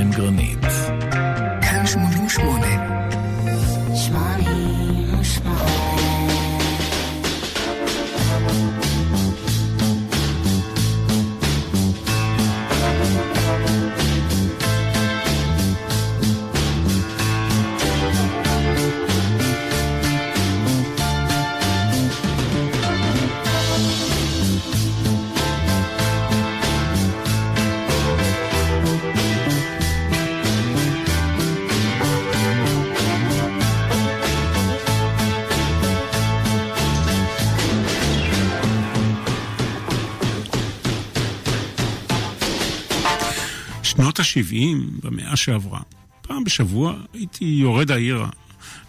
עם 0.00 0.10
גרנית. 0.10 0.49
ה-70 44.36 45.06
במאה 45.06 45.36
שעברה. 45.36 45.80
פעם 46.22 46.44
בשבוע 46.44 46.94
הייתי 47.12 47.44
יורד 47.44 47.90
העירה, 47.90 48.28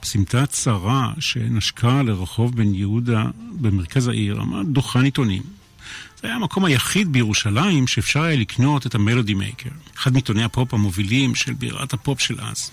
בסמטה 0.01 0.45
צרה 0.45 1.13
שנשקה 1.19 2.03
לרחוב 2.03 2.55
בן 2.55 2.75
יהודה 2.75 3.25
במרכז 3.51 4.07
העיר, 4.07 4.41
עמד 4.41 4.65
דוכן 4.67 5.03
עיתונים. 5.03 5.41
זה 6.21 6.27
היה 6.27 6.35
המקום 6.35 6.65
היחיד 6.65 7.11
בירושלים 7.11 7.87
שאפשר 7.87 8.21
היה 8.21 8.35
לקנות 8.35 8.85
את 8.85 8.95
המלודי 8.95 9.33
מייקר, 9.33 9.69
אחד 9.97 10.13
מעיתוני 10.13 10.43
הפופ 10.43 10.73
המובילים 10.73 11.35
של 11.35 11.53
בירת 11.53 11.93
הפופ 11.93 12.19
של 12.19 12.41
אז. 12.41 12.71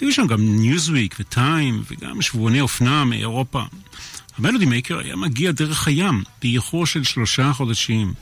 היו 0.00 0.12
שם 0.12 0.26
גם 0.26 0.40
ניוזוויק 0.40 1.16
וטיים 1.20 1.82
וגם 1.90 2.22
שבועוני 2.22 2.60
אופנה 2.60 3.04
מאירופה. 3.04 3.62
המלודי 4.38 4.66
מייקר 4.66 4.98
היה 4.98 5.16
מגיע 5.16 5.52
דרך 5.52 5.88
הים, 5.88 6.22
באיחור 6.42 6.86
של 6.86 7.04
שלושה 7.04 7.52
חודשים. 7.52 8.14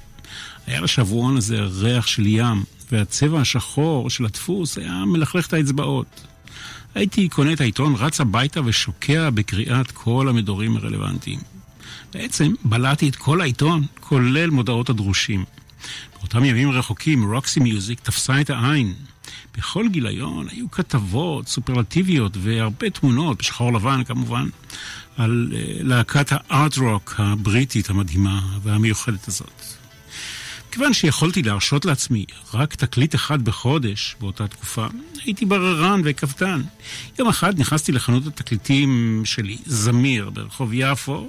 היה 0.66 0.80
לשבועון 0.80 1.36
הזה 1.36 1.56
ריח 1.60 2.06
של 2.06 2.26
ים, 2.26 2.64
והצבע 2.92 3.40
השחור 3.40 4.10
של 4.10 4.24
הדפוס 4.24 4.78
היה 4.78 5.04
מלכלך 5.06 5.46
את 5.46 5.52
האצבעות. 5.52 6.26
הייתי 6.94 7.28
קונה 7.28 7.52
את 7.52 7.60
העיתון, 7.60 7.94
רץ 7.98 8.20
הביתה 8.20 8.60
ושוקע 8.64 9.30
בקריאת 9.30 9.90
כל 9.90 10.28
המדורים 10.28 10.76
הרלוונטיים. 10.76 11.40
בעצם 12.14 12.54
בלעתי 12.64 13.08
את 13.08 13.16
כל 13.16 13.40
העיתון, 13.40 13.86
כולל 14.00 14.50
מודעות 14.50 14.90
הדרושים. 14.90 15.44
באותם 16.18 16.44
ימים 16.44 16.70
רחוקים, 16.70 17.32
רוקסי 17.32 17.60
מיוזיק 17.60 18.00
תפסה 18.00 18.40
את 18.40 18.50
העין. 18.50 18.94
בכל 19.56 19.88
גיליון 19.88 20.46
היו 20.50 20.70
כתבות 20.70 21.48
סופרלטיביות 21.48 22.36
והרבה 22.40 22.90
תמונות, 22.90 23.38
בשחור 23.38 23.72
לבן 23.72 24.04
כמובן, 24.04 24.48
על 25.16 25.48
uh, 25.50 25.56
להקת 25.82 26.26
הארט-רוק 26.30 27.14
הבריטית 27.18 27.90
המדהימה 27.90 28.40
והמיוחדת 28.62 29.28
הזאת. 29.28 29.77
כיוון 30.78 30.92
שיכולתי 30.92 31.42
להרשות 31.42 31.84
לעצמי 31.84 32.24
רק 32.54 32.74
תקליט 32.74 33.14
אחד 33.14 33.42
בחודש 33.42 34.16
באותה 34.20 34.48
תקופה, 34.48 34.86
הייתי 35.24 35.46
בררן 35.46 36.00
וכבתן. 36.04 36.62
יום 37.18 37.28
אחד 37.28 37.60
נכנסתי 37.60 37.92
לחנות 37.92 38.26
התקליטים 38.26 39.22
שלי, 39.24 39.58
זמיר, 39.66 40.30
ברחוב 40.30 40.70
יפו, 40.72 41.28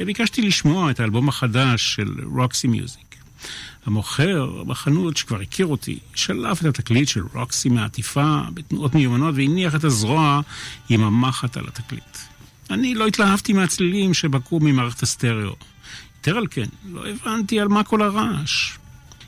וביקשתי 0.00 0.42
לשמוע 0.42 0.90
את 0.90 1.00
האלבום 1.00 1.28
החדש 1.28 1.94
של 1.94 2.14
רוקסי 2.24 2.66
מיוזיק. 2.66 3.16
המוכר 3.86 4.62
בחנות 4.66 5.16
שכבר 5.16 5.40
הכיר 5.40 5.66
אותי, 5.66 5.98
שלף 6.14 6.60
את 6.60 6.66
התקליט 6.66 7.08
של 7.08 7.22
רוקסי 7.34 7.68
מהעטיפה 7.68 8.40
בתנועות 8.54 8.94
מיומנות 8.94 9.34
והניח 9.34 9.74
את 9.74 9.84
הזרוע 9.84 10.40
עם 10.88 11.04
המחט 11.04 11.56
על 11.56 11.64
התקליט. 11.68 12.18
אני 12.70 12.94
לא 12.94 13.06
התלהבתי 13.06 13.52
מהצלילים 13.52 14.14
שבקעו 14.14 14.60
ממערכת 14.60 15.02
הסטריאו. 15.02 15.56
יתר 16.20 16.36
על 16.36 16.46
כן, 16.50 16.66
לא 16.92 17.06
הבנתי 17.08 17.60
על 17.60 17.68
מה 17.68 17.84
כל 17.84 18.02
הרעש. 18.02 18.83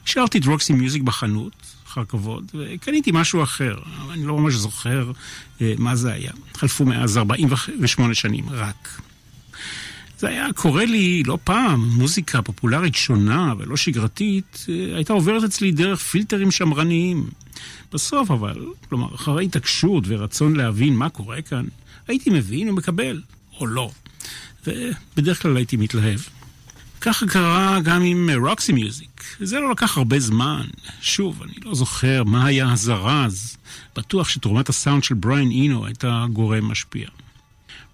השארתי 0.06 0.38
את 0.38 0.46
רוקסי 0.46 0.72
מיוזיק 0.72 1.02
בחנות, 1.02 1.52
אחר 1.86 2.04
כבוד, 2.04 2.50
וקניתי 2.54 3.10
משהו 3.14 3.42
אחר. 3.42 3.78
אני 4.10 4.24
לא 4.24 4.38
ממש 4.38 4.54
זוכר 4.54 5.12
אה, 5.60 5.74
מה 5.78 5.96
זה 5.96 6.12
היה. 6.12 6.30
חלפו 6.54 6.84
מאז 6.84 7.18
48 7.18 8.14
שנים, 8.14 8.44
רק. 8.50 9.00
זה 10.18 10.28
היה 10.28 10.52
קורה 10.52 10.84
לי 10.84 11.22
לא 11.22 11.38
פעם, 11.44 11.88
מוזיקה 11.88 12.42
פופולרית 12.42 12.94
שונה 12.94 13.54
ולא 13.58 13.76
שגרתית, 13.76 14.66
אה, 14.68 14.96
הייתה 14.96 15.12
עוברת 15.12 15.44
אצלי 15.44 15.72
דרך 15.72 16.00
פילטרים 16.00 16.50
שמרניים. 16.50 17.26
בסוף 17.92 18.30
אבל, 18.30 18.66
כלומר, 18.88 19.14
אחרי 19.14 19.44
התעקשות 19.44 20.04
ורצון 20.06 20.56
להבין 20.56 20.96
מה 20.96 21.08
קורה 21.08 21.42
כאן, 21.42 21.64
הייתי 22.08 22.30
מבין 22.30 22.68
ומקבל, 22.68 23.20
או 23.60 23.66
לא. 23.66 23.90
ובדרך 24.66 25.42
כלל 25.42 25.56
הייתי 25.56 25.76
מתלהב. 25.76 26.20
ככה 27.06 27.26
קרה 27.26 27.80
גם 27.80 28.02
עם 28.02 28.30
רוקסי 28.30 28.72
מיוזיק. 28.72 29.24
זה 29.40 29.60
לא 29.60 29.70
לקח 29.70 29.96
הרבה 29.96 30.20
זמן. 30.20 30.66
שוב, 31.00 31.42
אני 31.42 31.52
לא 31.64 31.74
זוכר 31.74 32.24
מה 32.24 32.46
היה 32.46 32.72
הזרז. 32.72 33.56
בטוח 33.96 34.28
שתרומת 34.28 34.68
הסאונד 34.68 35.04
של 35.04 35.14
בריין 35.14 35.50
אינו 35.50 35.86
הייתה 35.86 36.26
גורם 36.32 36.64
משפיע. 36.64 37.08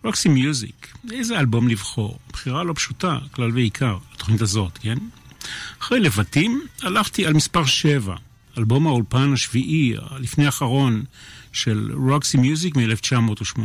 רוקסי 0.05 0.29
מיוזיק, 0.29 0.95
איזה 1.13 1.39
אלבום 1.39 1.69
לבחור? 1.69 2.19
בחירה 2.33 2.65
לא 2.65 2.73
פשוטה, 2.73 3.19
כלל 3.31 3.51
ועיקר, 3.55 3.97
התוכנית 4.15 4.41
הזאת, 4.41 4.79
כן? 4.79 4.99
אחרי 5.83 6.01
לבטים, 6.01 6.63
הלכתי 6.83 7.27
על 7.27 7.33
מספר 7.33 7.65
7, 7.65 8.15
אלבום 8.59 8.87
האולפן 8.87 9.33
השביעי, 9.33 9.95
הלפני 10.11 10.47
האחרון, 10.47 11.05
של 11.53 11.91
רוקסי 11.95 12.39
מיוזיק 12.39 12.77
מ-1980. 12.77 13.59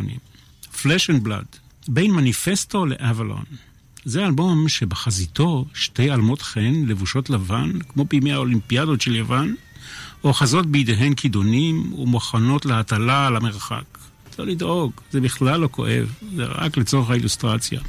Flesh 0.76 1.10
and 1.10 1.28
Blood, 1.28 1.58
בין 1.88 2.12
מניפסטו 2.12 2.86
לאבלון. 2.86 3.44
זה 4.08 4.26
אלבום 4.26 4.70
שבחזיתו 4.70 5.66
שתי 5.74 6.12
אלמות 6.12 6.42
חן 6.42 6.74
לבושות 6.88 7.30
לבן, 7.30 7.72
כמו 7.90 8.06
בימי 8.06 8.34
האולימפיאדות 8.34 9.02
של 9.02 9.16
יוון, 9.16 9.56
אוחזות 10.24 10.66
בידיהן 10.66 11.14
כידונים 11.14 11.94
ומוכנות 11.94 12.66
להטלה 12.66 13.28
על 13.28 13.36
המרחק. 13.36 13.98
לא 14.40 14.46
לדאוג, 14.46 14.92
זה 15.12 15.22
בכלל 15.22 15.60
לא 15.60 15.70
כואב, 15.72 16.14
זה 16.36 16.46
רק 16.46 16.78
לצורך 16.78 17.10
האילוסטרציה. 17.10 17.80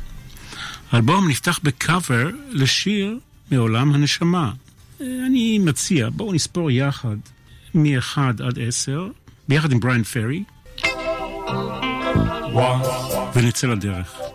האלבום 0.92 1.28
נפתח 1.28 1.60
בקאבר 1.62 2.30
לשיר 2.50 3.18
מעולם 3.50 3.94
הנשמה. 3.94 4.52
אני 5.00 5.58
מציע, 5.58 6.08
בואו 6.10 6.32
נספור 6.32 6.70
יחד 6.70 7.16
מ-1 7.74 8.18
עד 8.18 8.58
10, 8.66 9.08
ביחד 9.48 9.72
עם 9.72 9.80
בריין 9.80 10.02
פרי, 10.02 10.44
ונצא 13.34 13.66
לדרך. 13.66 14.27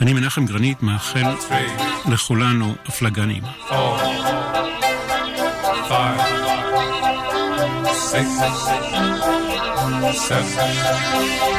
אני 0.00 0.12
מנחם 0.12 0.46
גרנית, 0.46 0.82
מאחל 0.82 1.34
לכולנו 2.08 2.74
הפלגה 2.86 3.24
נעימה. 3.24 3.52
six, 8.12 8.28
seven, 10.28 11.51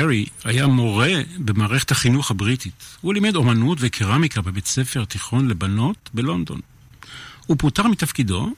פרי 0.00 0.26
היה 0.44 0.66
מורה 0.66 1.12
במערכת 1.38 1.90
החינוך 1.90 2.30
הבריטית. 2.30 2.96
הוא 3.00 3.14
לימד 3.14 3.36
אומנות 3.36 3.78
וקרמיקה 3.80 4.42
בבית 4.42 4.66
ספר 4.66 5.04
תיכון 5.04 5.48
לבנות 5.48 6.10
בלונדון. 6.14 6.60
הוא 7.46 7.56
פוטר 7.58 7.88
מתפקידו 7.88 8.52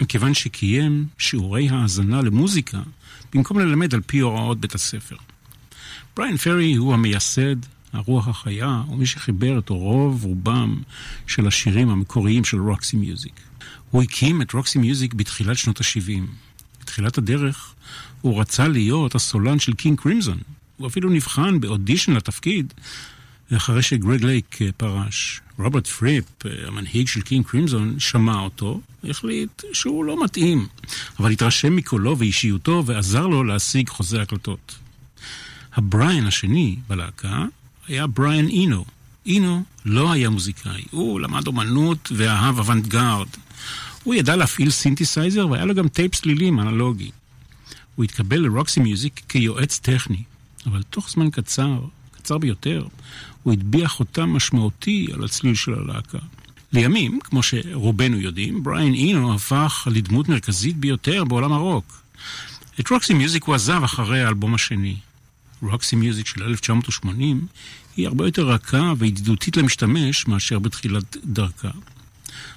מכיוון 0.00 0.34
שקיים 0.34 1.06
שיעורי 1.18 1.68
האזנה 1.68 2.22
למוזיקה 2.22 2.78
במקום 3.34 3.58
ללמד 3.58 3.94
על 3.94 4.00
פי 4.06 4.18
הוראות 4.18 4.60
בית 4.60 4.74
הספר. 4.74 5.16
בריין 6.16 6.36
פרי 6.36 6.74
הוא 6.74 6.94
המייסד, 6.94 7.56
הרוח 7.92 8.28
החיה, 8.28 8.82
ומי 8.90 9.06
שחיבר 9.06 9.58
את 9.58 9.68
רוב 9.68 10.24
רובם 10.24 10.82
של 11.26 11.46
השירים 11.46 11.88
המקוריים 11.88 12.44
של 12.44 12.60
רוקסי 12.60 12.96
מיוזיק. 12.96 13.40
הוא 13.90 14.02
הקים 14.02 14.42
את 14.42 14.52
רוקסי 14.52 14.78
מיוזיק 14.78 15.14
בתחילת 15.14 15.58
שנות 15.58 15.80
ה-70. 15.80 16.22
בתחילת 16.82 17.18
הדרך 17.18 17.74
הוא 18.20 18.40
רצה 18.40 18.68
להיות 18.68 19.14
הסולן 19.14 19.58
של 19.58 19.72
קינג 19.72 20.00
קרימזון. 20.00 20.38
הוא 20.76 20.86
אפילו 20.86 21.10
נבחן 21.10 21.60
באודישן 21.60 22.12
לתפקיד 22.12 22.74
אחרי 23.56 23.82
שגרג 23.82 24.24
לייק 24.24 24.62
אה, 24.62 24.72
פרש. 24.76 25.40
רוברט 25.58 25.86
פריפ, 25.86 26.24
אה, 26.46 26.50
המנהיג 26.66 27.08
של 27.08 27.20
קינג 27.20 27.46
קרימזון, 27.46 27.98
שמע 27.98 28.40
אותו, 28.40 28.80
החליט 29.04 29.62
שהוא 29.72 30.04
לא 30.04 30.24
מתאים, 30.24 30.66
אבל 31.20 31.30
התרשם 31.30 31.76
מקולו 31.76 32.18
ואישיותו 32.18 32.82
ועזר 32.86 33.26
לו 33.26 33.44
להשיג 33.44 33.88
חוזה 33.88 34.22
הקלטות. 34.22 34.74
הבריין 35.74 36.26
השני 36.26 36.76
בלהקה 36.88 37.44
היה 37.88 38.06
בריין 38.06 38.48
אינו. 38.48 38.84
אינו 39.26 39.62
לא 39.84 40.12
היה 40.12 40.30
מוזיקאי, 40.30 40.82
הוא 40.90 41.20
למד 41.20 41.46
אומנות 41.46 42.12
ואהב 42.16 42.58
אוונטגארד. 42.58 43.28
הוא 44.04 44.14
ידע 44.14 44.36
להפעיל 44.36 44.70
סינתסייזר 44.70 45.48
והיה 45.48 45.64
לו 45.64 45.74
גם 45.74 45.88
טייפ 45.88 46.14
סלילים 46.14 46.60
אנלוגי. 46.60 47.10
הוא 47.94 48.04
התקבל 48.04 48.38
לרוקסי 48.38 48.80
מיוזיק 48.80 49.20
כיועץ 49.28 49.78
טכני, 49.78 50.22
אבל 50.66 50.82
תוך 50.82 51.10
זמן 51.10 51.30
קצר, 51.30 51.80
קצר 52.10 52.38
ביותר, 52.38 52.84
הוא 53.42 53.52
הטביע 53.52 53.88
חותם 53.88 54.30
משמעותי 54.30 55.06
על 55.14 55.24
הצליל 55.24 55.54
של 55.54 55.74
הלהקה. 55.74 56.18
לימים, 56.72 57.18
כמו 57.24 57.42
שרובנו 57.42 58.20
יודעים, 58.20 58.62
בריין 58.62 58.94
אינו 58.94 59.34
הפך 59.34 59.88
לדמות 59.90 60.28
מרכזית 60.28 60.76
ביותר 60.76 61.24
בעולם 61.24 61.52
הרוק. 61.52 62.02
את 62.80 62.90
רוקסי 62.90 63.14
מיוזיק 63.14 63.44
הוא 63.44 63.54
עזב 63.54 63.84
אחרי 63.84 64.22
האלבום 64.22 64.54
השני. 64.54 64.96
רוקסי 65.62 65.96
מיוזיק 65.96 66.26
של 66.26 66.42
1980 66.42 67.46
היא 67.96 68.06
הרבה 68.06 68.26
יותר 68.26 68.48
רכה 68.48 68.92
וידידותית 68.98 69.56
למשתמש 69.56 70.26
מאשר 70.26 70.58
בתחילת 70.58 71.16
דרכה. 71.24 71.70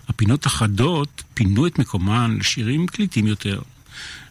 הפינות 0.07 0.45
החדות 0.45 1.23
פינו 1.33 1.67
את 1.67 1.79
מקומן 1.79 2.37
לשירים 2.39 2.87
קליטים 2.87 3.27
יותר. 3.27 3.61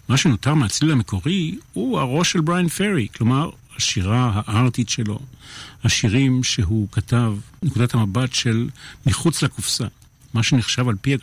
מה 0.09 0.17
שנותר 0.17 0.55
מהצליל 0.55 0.93
המקורי 0.93 1.55
הוא 1.73 1.99
הראש 1.99 2.33
של 2.33 2.41
בריין 2.41 2.69
פרי, 2.69 3.07
כלומר, 3.17 3.51
השירה 3.79 4.43
הארטית 4.47 4.89
שלו, 4.89 5.19
השירים 5.85 6.45
שהוא 6.45 6.89
כתב, 6.93 7.33
נקודת 7.63 7.95
המבט 7.95 8.33
של 8.35 8.69
מחוץ 9.07 9.43
לקופסה. 9.43 9.87
מה 10.35 10.43
שנחשב 10.43 10.89
על 10.89 10.95
פי 11.01 11.17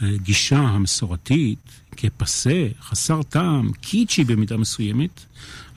הגישה 0.00 0.58
המסורתית 0.58 1.58
כפסה, 1.96 2.68
חסר 2.82 3.22
טעם, 3.22 3.72
קיצ'י 3.80 4.24
במידה 4.24 4.56
מסוימת, 4.56 5.20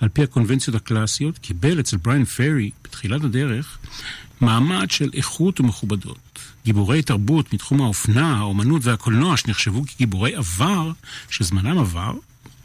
על 0.02 0.10
פי 0.10 0.24
הקונבנציות 0.24 0.76
הקלאסיות, 0.76 1.38
קיבל 1.38 1.80
אצל 1.80 1.98
בריין 1.98 2.26
פרי, 2.26 2.72
בתחילת 2.84 3.24
הדרך, 3.24 3.78
מעמד 4.42 4.92
של 4.92 5.10
איכות 5.14 5.60
ומכובדות. 5.60 6.40
גיבורי 6.66 7.02
תרבות 7.02 7.54
מתחום 7.54 7.82
האופנה, 7.82 8.38
האומנות 8.38 8.86
והקולנוע, 8.86 9.38
שנחשבו 9.38 9.84
כגיבורי 9.88 10.36
עבר, 10.36 10.92
שזמנם 11.30 11.78
עבר, 11.78 12.14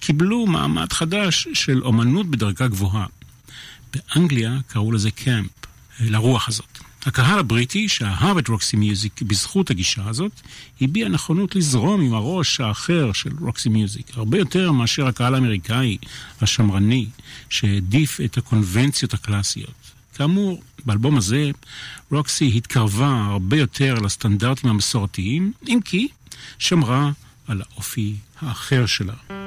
קיבלו 0.01 0.47
מעמד 0.47 0.93
חדש 0.93 1.49
של 1.55 1.83
אומנות 1.83 2.27
בדרגה 2.27 2.69
גבוהה. 2.69 3.07
באנגליה 3.95 4.59
קראו 4.67 4.93
לזה 4.93 5.11
קמפ, 5.11 5.51
לרוח 6.01 6.49
הזאת. 6.49 6.79
הקהל 7.07 7.39
הבריטי, 7.39 7.89
שאהב 7.89 8.39
את 8.39 8.49
רוקסי 8.49 8.77
מיוזיק 8.77 9.23
בזכות 9.23 9.71
הגישה 9.71 10.09
הזאת, 10.09 10.41
הביע 10.81 11.09
נכונות 11.09 11.55
לזרום 11.55 12.01
עם 12.01 12.15
הראש 12.15 12.61
האחר 12.61 13.13
של 13.13 13.31
רוקסי 13.41 13.69
מיוזיק, 13.69 14.07
הרבה 14.17 14.39
יותר 14.39 14.73
מאשר 14.73 15.07
הקהל 15.07 15.35
האמריקאי 15.35 15.97
השמרני, 16.41 17.07
שהעדיף 17.49 18.21
את 18.21 18.39
הקונבנציות 18.39 19.15
הקלאסיות. 19.15 19.75
כאמור, 20.15 20.63
באלבום 20.85 21.17
הזה 21.17 21.51
רוקסי 22.11 22.53
התקרבה 22.57 23.27
הרבה 23.31 23.57
יותר 23.57 23.95
לסטנדרטים 23.95 24.71
המסורתיים, 24.71 25.53
אם 25.69 25.79
כי 25.85 26.09
שמרה 26.59 27.11
על 27.49 27.63
האופי 27.63 28.15
האחר 28.41 28.87
שלה. 28.87 29.42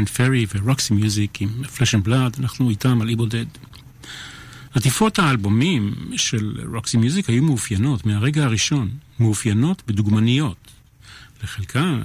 בריין 0.00 0.06
פרי 0.06 0.46
ורוקסי 0.54 0.94
מיוזיק 0.94 1.42
עם 1.42 1.48
Flesh 1.64 1.94
and 1.94 2.04
Blood, 2.04 2.36
אנחנו 2.40 2.70
איתם 2.70 3.00
על 3.00 3.08
אי 3.08 3.16
בודד. 3.16 3.44
עטיפות 4.74 5.18
האלבומים 5.18 5.94
של 6.16 6.60
רוקסי 6.74 6.96
מיוזיק 6.96 7.30
היו 7.30 7.42
מאופיינות 7.42 8.06
מהרגע 8.06 8.44
הראשון, 8.44 8.90
מאופיינות 9.18 9.82
בדוגמניות. 9.86 10.56
לחלקן, 11.42 12.02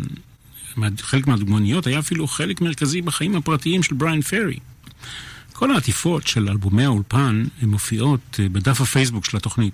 חלק 1.01 1.27
מהדוגמניות 1.27 1.87
היה 1.87 1.99
אפילו 1.99 2.27
חלק 2.27 2.61
מרכזי 2.61 3.01
בחיים 3.01 3.35
הפרטיים 3.35 3.83
של 3.83 3.95
בריין 3.95 4.21
פרי. 4.21 4.59
כל 5.53 5.71
העטיפות 5.71 6.27
של 6.27 6.49
אלבומי 6.49 6.85
האולפן 6.85 7.43
מופיעות 7.61 8.39
אה, 8.39 8.49
בדף 8.49 8.81
הפייסבוק 8.81 9.25
של 9.25 9.37
התוכנית. 9.37 9.73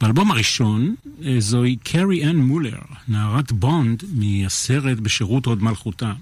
באלבום 0.00 0.30
הראשון 0.30 0.94
אה, 1.24 1.36
זוהי 1.38 1.76
קרי 1.76 2.30
אן 2.30 2.36
מולר, 2.36 2.78
נערת 3.08 3.52
בונד 3.52 4.04
מהסרט 4.12 4.98
בשירות 4.98 5.46
הוד 5.46 5.62
מלכותה. 5.62 6.12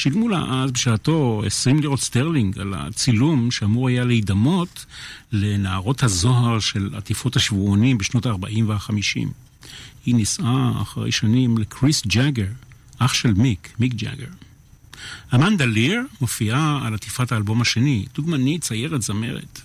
שילמו 0.00 0.28
לה 0.28 0.62
אז 0.62 0.70
בשעתו 0.70 1.42
20 1.46 1.80
לירות 1.80 2.00
סטרלינג 2.00 2.58
על 2.58 2.74
הצילום 2.74 3.50
שאמור 3.50 3.88
היה 3.88 4.04
להידמות 4.04 4.86
לנערות 5.32 6.02
הזוהר 6.02 6.58
של 6.58 6.90
עטיפות 6.96 7.36
השבועונים 7.36 7.98
בשנות 7.98 8.26
ה-40 8.26 8.62
וה-50. 8.66 9.28
היא 10.06 10.14
נישאה 10.14 10.72
אחרי 10.82 11.12
שנים 11.12 11.58
לקריס 11.58 12.06
ג'אגר, 12.06 12.46
אח 12.98 13.14
של 13.14 13.32
מיק, 13.32 13.68
מיק 13.78 13.94
ג'אגר. 13.94 14.26
אמנדה 15.34 15.64
ליר 15.64 16.00
מופיעה 16.20 16.80
על 16.86 16.94
עטיפת 16.94 17.32
האלבום 17.32 17.60
השני, 17.60 18.06
דוגמנית, 18.14 18.62
ציירת, 18.62 19.02
זמרת. 19.02 19.60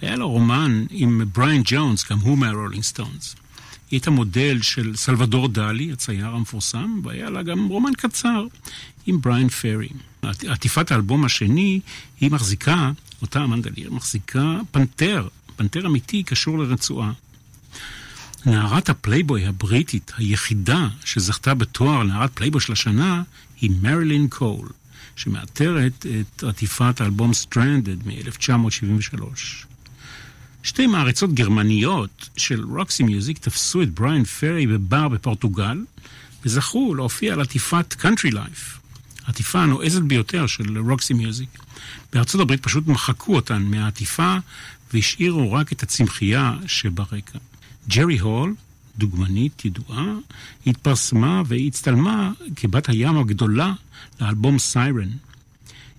היה 0.00 0.16
לה 0.16 0.24
רומן 0.24 0.84
עם 0.90 1.22
בריין 1.32 1.62
ג'ונס, 1.64 2.10
גם 2.10 2.18
הוא 2.18 2.38
מהרולינג 2.38 2.82
סטונס. 2.82 3.36
היא 3.90 3.96
הייתה 3.98 4.10
מודל 4.10 4.62
של 4.62 4.96
סלבדור 4.96 5.48
דלי, 5.48 5.92
הצייר 5.92 6.26
המפורסם, 6.28 7.00
והיה 7.04 7.30
לה 7.30 7.42
גם 7.42 7.66
רומן 7.68 7.92
קצר 7.96 8.46
עם 9.06 9.20
בריין 9.20 9.48
פרי. 9.48 9.88
עט- 10.22 10.44
עטיפת 10.44 10.92
האלבום 10.92 11.24
השני, 11.24 11.80
היא 12.20 12.30
מחזיקה, 12.30 12.90
אותה 13.22 13.44
אמנדה 13.44 13.70
ליר, 13.76 13.90
מחזיקה 13.90 14.60
פנתר, 14.70 15.28
פנתר 15.56 15.86
אמיתי 15.86 16.22
קשור 16.22 16.58
לרצועה. 16.58 17.12
נערת 18.46 18.88
הפלייבוי 18.88 19.46
הבריטית 19.46 20.12
היחידה 20.16 20.88
שזכתה 21.04 21.54
בתואר 21.54 22.02
נערת 22.02 22.30
פלייבוי 22.34 22.60
של 22.60 22.72
השנה 22.72 23.22
היא 23.60 23.70
מרילין 23.82 24.28
קול, 24.28 24.68
שמעטרת 25.16 26.06
את 26.20 26.44
עטיפת 26.44 27.00
האלבום 27.00 27.30
Stranded 27.30 28.06
מ-1973. 28.06 29.69
שתי 30.62 30.86
מעריצות 30.86 31.34
גרמניות 31.34 32.28
של 32.36 32.64
רוקסי 32.64 33.02
מיוזיק 33.02 33.38
תפסו 33.38 33.82
את 33.82 33.90
בריין 33.90 34.24
פרי 34.24 34.66
בבר 34.66 35.08
בפורטוגל 35.08 35.84
וזכו 36.44 36.94
להופיע 36.94 37.32
על 37.32 37.40
עטיפת 37.40 37.94
Country 38.02 38.32
Life, 38.32 38.78
העטיפה 39.26 39.62
הנועזת 39.62 40.02
ביותר 40.02 40.46
של 40.46 40.78
רוקסי 40.78 41.14
מיוזיק. 41.14 41.58
בארצות 42.12 42.40
הברית 42.40 42.62
פשוט 42.62 42.86
מחקו 42.86 43.36
אותן 43.36 43.62
מהעטיפה 43.62 44.36
והשאירו 44.92 45.52
רק 45.52 45.72
את 45.72 45.82
הצמחייה 45.82 46.56
שברקע. 46.66 47.38
ג'רי 47.88 48.18
הול, 48.18 48.54
דוגמנית 48.98 49.64
ידועה, 49.64 50.06
התפרסמה 50.66 51.42
והיא 51.46 51.68
הצטלמה 51.68 52.32
כבת 52.56 52.88
הים 52.88 53.18
הגדולה 53.18 53.72
לאלבום 54.20 54.58
סיירן. 54.58 55.00
היא 55.00 55.10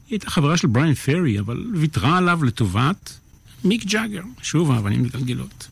הייתה 0.09 0.29
חברה 0.29 0.57
של 0.57 0.67
בריין 0.67 0.93
פרי, 0.93 1.39
אבל 1.39 1.65
ויתרה 1.73 2.17
עליו 2.17 2.43
לטובת 2.43 3.20
מיק 3.63 3.85
ג'אגר, 3.85 4.23
שוב 4.41 4.71
האבנים 4.71 5.03
מגלגלות. 5.03 5.67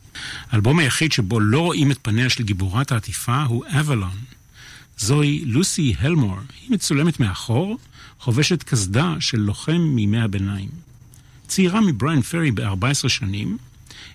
האלבום 0.50 0.80
היחיד 0.80 1.12
שבו 1.12 1.40
לא 1.40 1.60
רואים 1.60 1.92
את 1.92 1.98
פניה 2.02 2.30
של 2.30 2.44
גיבורת 2.44 2.92
העטיפה 2.92 3.44
הוא 3.44 3.64
אבלון. 3.68 4.18
זוהי 4.98 5.46
לוסי 5.46 5.96
הלמור, 6.00 6.38
היא 6.62 6.72
מצולמת 6.72 7.20
מאחור, 7.20 7.78
חובשת 8.20 8.64
קסדה 8.64 9.16
של 9.20 9.40
לוחם 9.40 9.82
מימי 9.82 10.22
הביניים. 10.22 10.70
צעירה 11.48 11.82
מבריין 11.82 12.22
פרי 12.22 12.52
ב-14 12.52 13.10
שנים, 13.10 13.58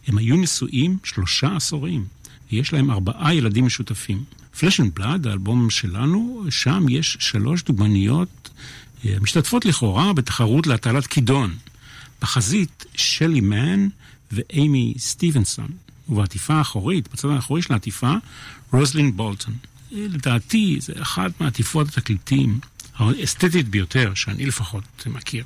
הם 0.06 0.18
היו 0.18 0.36
נשואים 0.36 0.98
שלושה 1.04 1.56
עשורים, 1.56 2.04
ויש 2.52 2.72
להם 2.72 2.90
ארבעה 2.90 3.34
ילדים 3.34 3.66
משותפים. 3.66 4.24
Flesh 4.58 4.80
and 4.80 4.94
Blood, 4.94 5.26
האלבום 5.26 5.70
שלנו, 5.70 6.44
שם 6.50 6.86
יש 6.88 7.16
שלוש 7.20 7.62
דוגמניות 7.62 8.50
אה, 9.04 9.16
משתתפות 9.20 9.64
לכאורה 9.64 10.12
בתחרות 10.12 10.66
להטלת 10.66 11.06
כידון. 11.06 11.54
בחזית 12.22 12.84
שלי 12.94 13.40
מן 13.40 13.88
ואימי 14.32 14.94
סטיבנסון, 14.98 15.68
ובעטיפה 16.08 16.54
האחורית, 16.54 17.12
בצד 17.12 17.28
האחורי 17.28 17.62
של 17.62 17.72
העטיפה, 17.72 18.12
רוזלין 18.72 19.16
בולטון. 19.16 19.54
אה, 19.92 19.98
לדעתי 20.10 20.76
זה 20.80 20.92
אחת 21.02 21.40
מעטיפות 21.40 21.88
התקליטים 21.88 22.60
האסתטית 22.96 23.68
ביותר 23.68 24.14
שאני 24.14 24.46
לפחות 24.46 25.06
מכיר. 25.06 25.44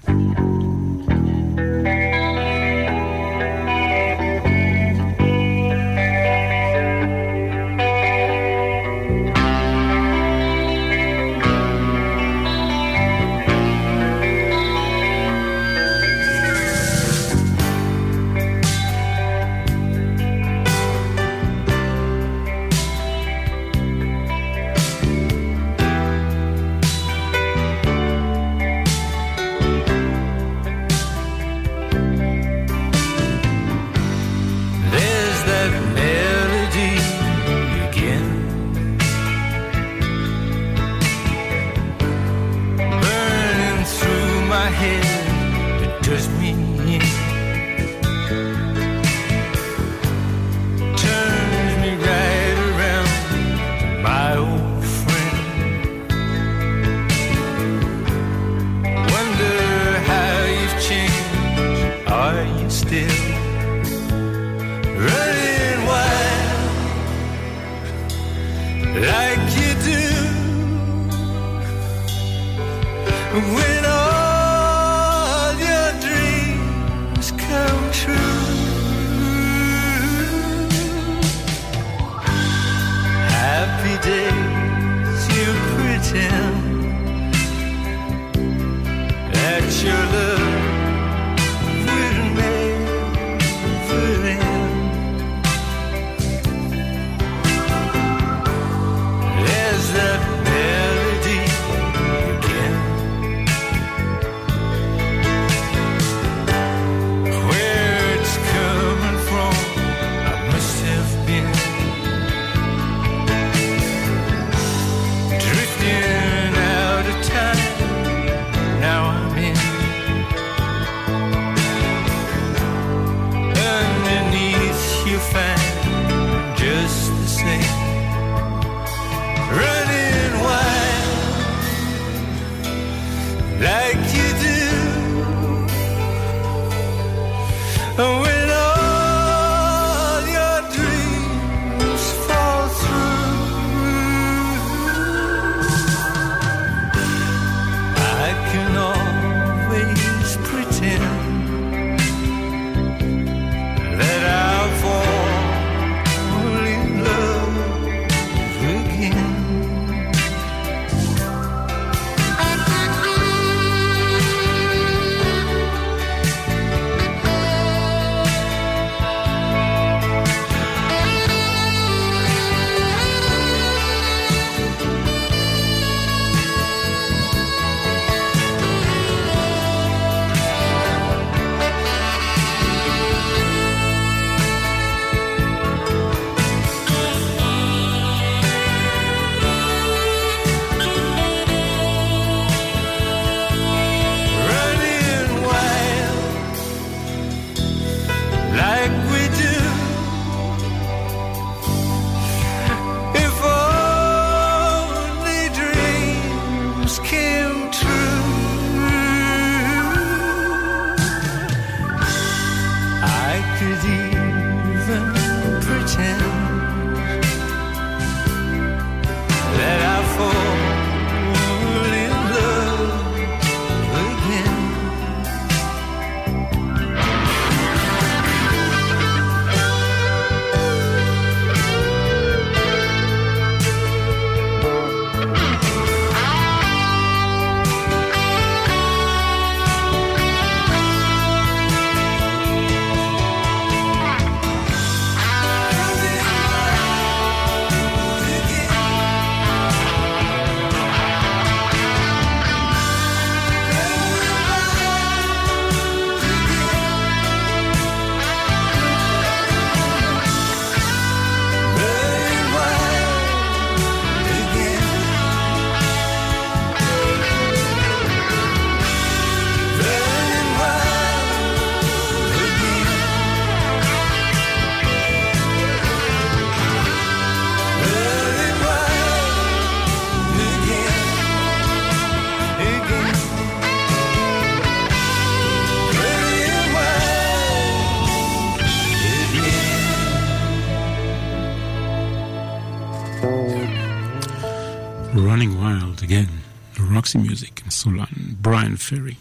בריאן 298.58 298.76
פרי. 298.76 299.14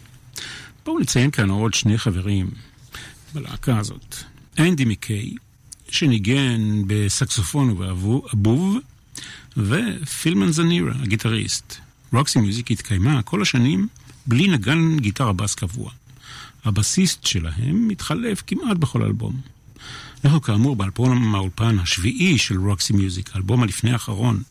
בואו 0.85 0.99
נציין 0.99 1.31
כאן 1.31 1.49
עוד 1.49 1.73
שני 1.73 1.97
חברים 1.97 2.49
בלהקה 3.33 3.77
הזאת. 3.77 4.15
אנדי 4.59 4.85
מקיי, 4.85 5.33
שניגן 5.89 6.81
בסקסופון 6.87 7.69
ובאבוב, 7.69 8.77
ופילמן 9.57 10.51
זנירה, 10.51 10.93
הגיטריסט. 11.01 11.75
רוקסי 12.13 12.39
מיוזיק 12.39 12.71
התקיימה 12.71 13.21
כל 13.21 13.41
השנים 13.41 13.87
בלי 14.27 14.47
נגן 14.47 14.97
גיטרה 14.99 15.33
בס 15.33 15.55
קבוע. 15.55 15.91
הבסיסט 16.65 17.25
שלהם 17.25 17.87
מתחלף 17.87 18.43
כמעט 18.47 18.77
בכל 18.77 19.03
אלבום. 19.03 19.41
אנחנו 20.25 20.41
כאמור 20.41 20.75
באלבום 20.75 21.35
האולפן 21.35 21.79
השביעי 21.79 22.37
של 22.37 22.59
רוקסי 22.59 22.93
מיוזיק, 22.93 23.29
האלבום 23.33 23.63
הלפני 23.63 23.91
האחרון. 23.91 24.43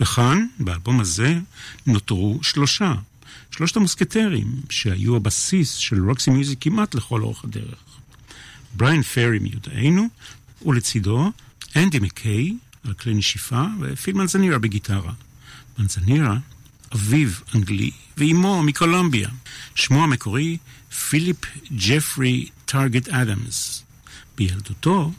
וכאן, 0.00 0.46
באלבום 0.58 1.00
הזה, 1.00 1.38
נותרו 1.86 2.38
שלושה. 2.42 2.94
שלושת 3.50 3.76
המוסקטרים, 3.76 4.46
שהיו 4.70 5.16
הבסיס 5.16 5.74
של 5.74 6.08
רוקסי 6.08 6.30
מיוזיק 6.30 6.58
כמעט 6.60 6.94
לכל 6.94 7.22
אורך 7.22 7.44
הדרך. 7.44 7.78
בריין 8.74 9.02
פרי 9.02 9.38
מיודענו, 9.38 10.08
ולצידו 10.66 11.32
אנדי 11.76 11.98
מקיי 11.98 12.56
על 12.84 12.92
כלי 12.92 13.14
נשיפה, 13.14 13.64
ופיל 13.80 14.16
מנזנירה 14.16 14.58
בגיטרה. 14.58 15.12
מנזנירה, 15.78 16.38
אביו 16.94 17.30
אנגלי, 17.54 17.90
ואימו 18.16 18.62
מקולומביה. 18.62 19.28
שמו 19.74 20.04
המקורי 20.04 20.56
פיליפ 21.08 21.36
ג'פרי 21.72 22.48
טארגט 22.64 23.08
אדמס. 23.08 23.82
בילדותו 24.36 25.12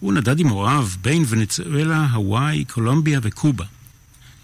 הוא 0.00 0.12
נדד 0.12 0.40
עם 0.40 0.48
הוריו 0.48 0.88
בין 1.00 1.24
ונצואלה, 1.28 2.06
הוואי, 2.06 2.64
קולומביה 2.64 3.20
וקובה. 3.22 3.64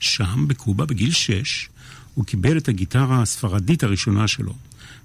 שם, 0.00 0.48
בקובה, 0.48 0.86
בגיל 0.86 1.12
שש, 1.12 1.68
הוא 2.18 2.24
קיבל 2.24 2.56
את 2.56 2.68
הגיטרה 2.68 3.22
הספרדית 3.22 3.82
הראשונה 3.82 4.28
שלו. 4.28 4.54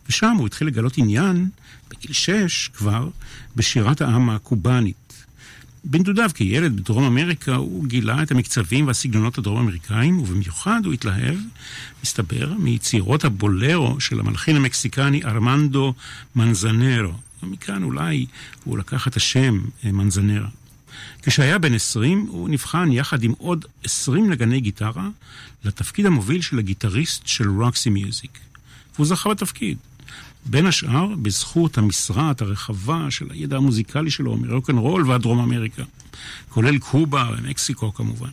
ושם 0.09 0.35
הוא 0.37 0.47
התחיל 0.47 0.67
לגלות 0.67 0.97
עניין, 0.97 1.49
בגיל 1.89 2.13
שש 2.13 2.69
כבר, 2.73 3.09
בשירת 3.55 4.01
העם 4.01 4.29
הקובאנית. 4.29 5.25
בן 5.83 6.03
דודיו 6.03 6.29
כילד 6.33 6.75
בדרום 6.75 7.03
אמריקה 7.03 7.55
הוא 7.55 7.85
גילה 7.85 8.23
את 8.23 8.31
המקצבים 8.31 8.87
והסגנונות 8.87 9.37
הדרום 9.37 9.59
אמריקאים, 9.59 10.19
ובמיוחד 10.19 10.81
הוא 10.85 10.93
התלהב, 10.93 11.37
מסתבר, 12.03 12.53
מיצירות 12.59 13.25
הבולרו 13.25 13.99
של 13.99 14.19
המלחין 14.19 14.55
המקסיקני 14.55 15.23
ארמנדו 15.23 15.93
מנזנרו. 16.35 17.13
ומכאן 17.43 17.83
אולי 17.83 18.25
הוא 18.63 18.77
לקח 18.77 19.07
את 19.07 19.15
השם 19.15 19.61
אה, 19.85 19.91
מנזנרה. 19.91 20.49
כשהיה 21.21 21.57
בן 21.57 21.73
20, 21.73 22.25
הוא 22.29 22.49
נבחן 22.49 22.91
יחד 22.91 23.23
עם 23.23 23.33
עוד 23.37 23.65
20 23.83 24.29
נגני 24.29 24.59
גיטרה 24.61 25.09
לתפקיד 25.63 26.05
המוביל 26.05 26.41
של 26.41 26.59
הגיטריסט 26.59 27.27
של 27.27 27.49
רוקסי 27.49 27.89
מיוזיק. 27.89 28.39
והוא 28.95 29.07
זכה 29.07 29.29
בתפקיד. 29.29 29.77
בין 30.45 30.65
השאר, 30.65 31.07
בזכות 31.21 31.77
המשרעת 31.77 32.41
הרחבה 32.41 33.11
של 33.11 33.25
הידע 33.29 33.57
המוזיקלי 33.57 34.11
שלו 34.11 34.37
מרוקנרול 34.37 35.09
ועד 35.09 35.21
דרום 35.21 35.39
אמריקה, 35.39 35.83
כולל 36.49 36.77
קובה 36.77 37.29
ומקסיקו 37.37 37.93
כמובן. 37.93 38.29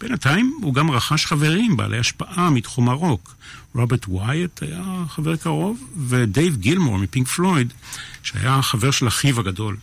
בינתיים 0.00 0.58
הוא 0.62 0.74
גם 0.74 0.90
רכש 0.90 1.26
חברים 1.26 1.76
בעלי 1.76 1.98
השפעה 1.98 2.50
מתחום 2.50 2.88
הרוק. 2.88 3.34
רוברט 3.74 4.08
ווייט 4.08 4.62
היה 4.62 5.04
חבר 5.08 5.36
קרוב, 5.36 5.82
ודייב 6.08 6.56
גילמור 6.56 6.98
מפינק 6.98 7.28
פלויד, 7.28 7.72
שהיה 8.22 8.62
חבר 8.62 8.90
של 8.90 9.08
אחיו 9.08 9.40
הגדול. 9.40 9.76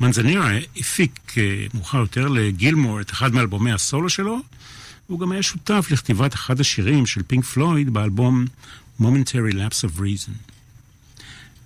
מנזנירה 0.00 0.50
הפיק 0.76 1.34
אה, 1.38 1.66
מאוחר 1.74 1.98
יותר 1.98 2.28
לגילמור 2.28 3.00
את 3.00 3.10
אחד 3.10 3.34
מאלבומי 3.34 3.72
הסולו 3.72 4.10
שלו, 4.10 4.40
והוא 5.08 5.20
גם 5.20 5.32
היה 5.32 5.42
שותף 5.42 5.88
לכתיבת 5.90 6.34
אחד 6.34 6.60
השירים 6.60 7.06
של 7.06 7.22
פינק 7.22 7.44
פלויד 7.44 7.90
באלבום 7.90 8.44
Momentary 9.00 9.52
Lapse 9.52 9.84
of 9.84 10.00
Reason. 10.00 10.52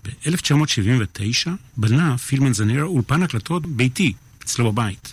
ב-1979 0.05 1.51
בנה 1.77 2.19
פיל 2.19 2.41
מנזנירה 2.41 2.83
אולפן 2.83 3.23
הקלטות 3.23 3.67
ביתי, 3.67 4.13
אצלו 4.45 4.73
בבית. 4.73 5.13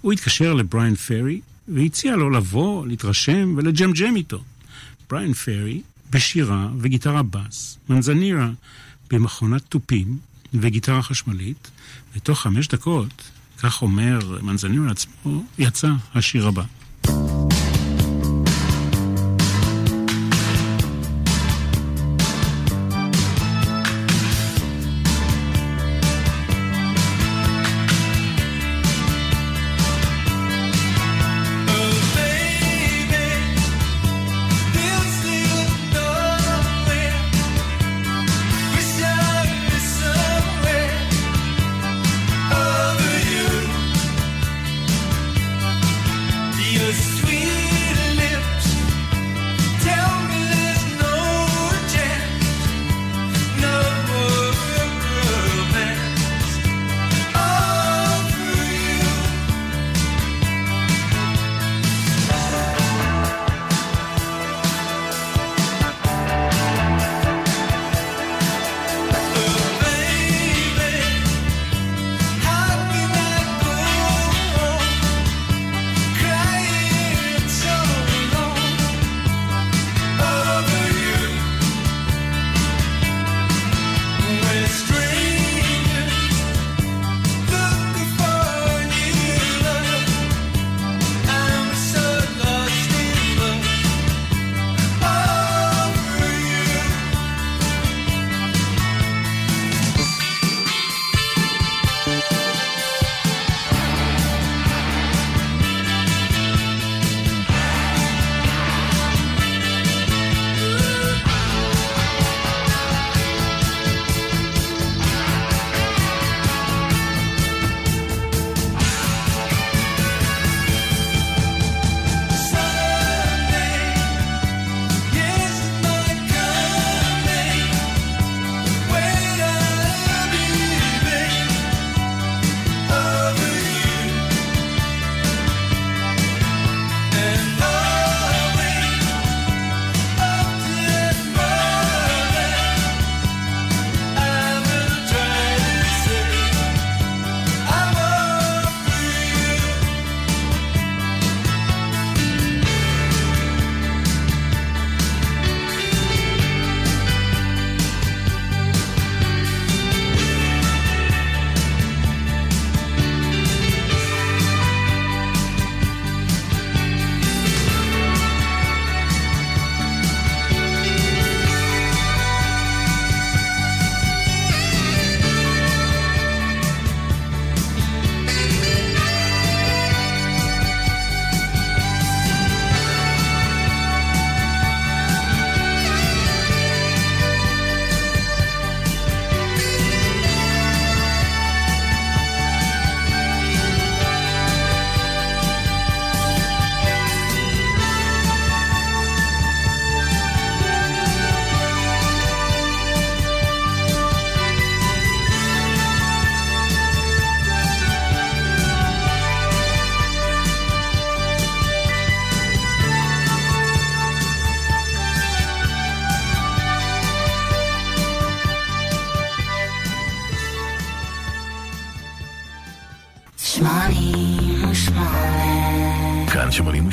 הוא 0.00 0.12
התקשר 0.12 0.54
לבריין 0.54 0.94
פרי 0.94 1.40
והציע 1.68 2.16
לו 2.16 2.30
לבוא, 2.30 2.86
להתרשם 2.86 3.54
ולג'מג'ם 3.56 4.16
איתו. 4.16 4.42
בריין 5.10 5.32
פרי 5.32 5.82
בשירה 6.10 6.68
וגיטרה 6.78 7.22
בס, 7.22 7.78
מנזנירה 7.88 8.50
במכונת 9.10 9.62
תופים 9.68 10.18
וגיטרה 10.54 11.02
חשמלית, 11.02 11.70
ותוך 12.16 12.40
חמש 12.40 12.68
דקות, 12.68 13.30
כך 13.58 13.82
אומר 13.82 14.38
מנזנירה 14.42 14.90
עצמו, 14.90 15.44
יצא 15.58 15.90
השיר 16.14 16.46
הבא. 16.46 16.64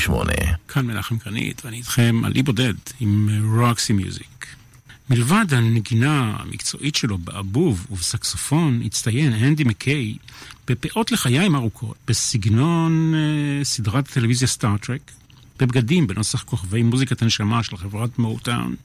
כאן 0.03 0.13
88. 0.13 0.33
כאן 0.67 0.85
מנחם 0.85 1.15
גרנית, 1.25 1.61
ואני 1.65 1.77
איתכם 1.77 2.21
על 2.25 2.31
אי 2.35 2.43
בודד 2.43 2.73
עם 2.99 3.29
רוקסי 3.59 3.93
מיוזיק. 3.93 4.45
מלבד 5.09 5.45
הנגינה 5.51 6.35
המקצועית 6.39 6.95
שלו 6.95 7.17
באבוב 7.17 7.87
ובסקסופון, 7.91 8.81
הצטיין 8.85 9.33
הנדי 9.33 9.63
מקיי 9.63 10.15
בפאות 10.67 11.11
לחיים 11.11 11.55
ארוכות, 11.55 11.95
בסגנון 12.07 13.13
אה, 13.15 13.63
סדרת 13.63 14.09
הטלוויזיה 14.09 14.47
סטארט-טרק, 14.47 15.11
בבגדים 15.59 16.07
בנוסח 16.07 16.43
כוכבי 16.43 16.83
מוזיקת 16.83 17.21
הנשמה 17.21 17.63
של 17.63 17.77
חברת 17.77 18.19
מוטאון, 18.19 18.75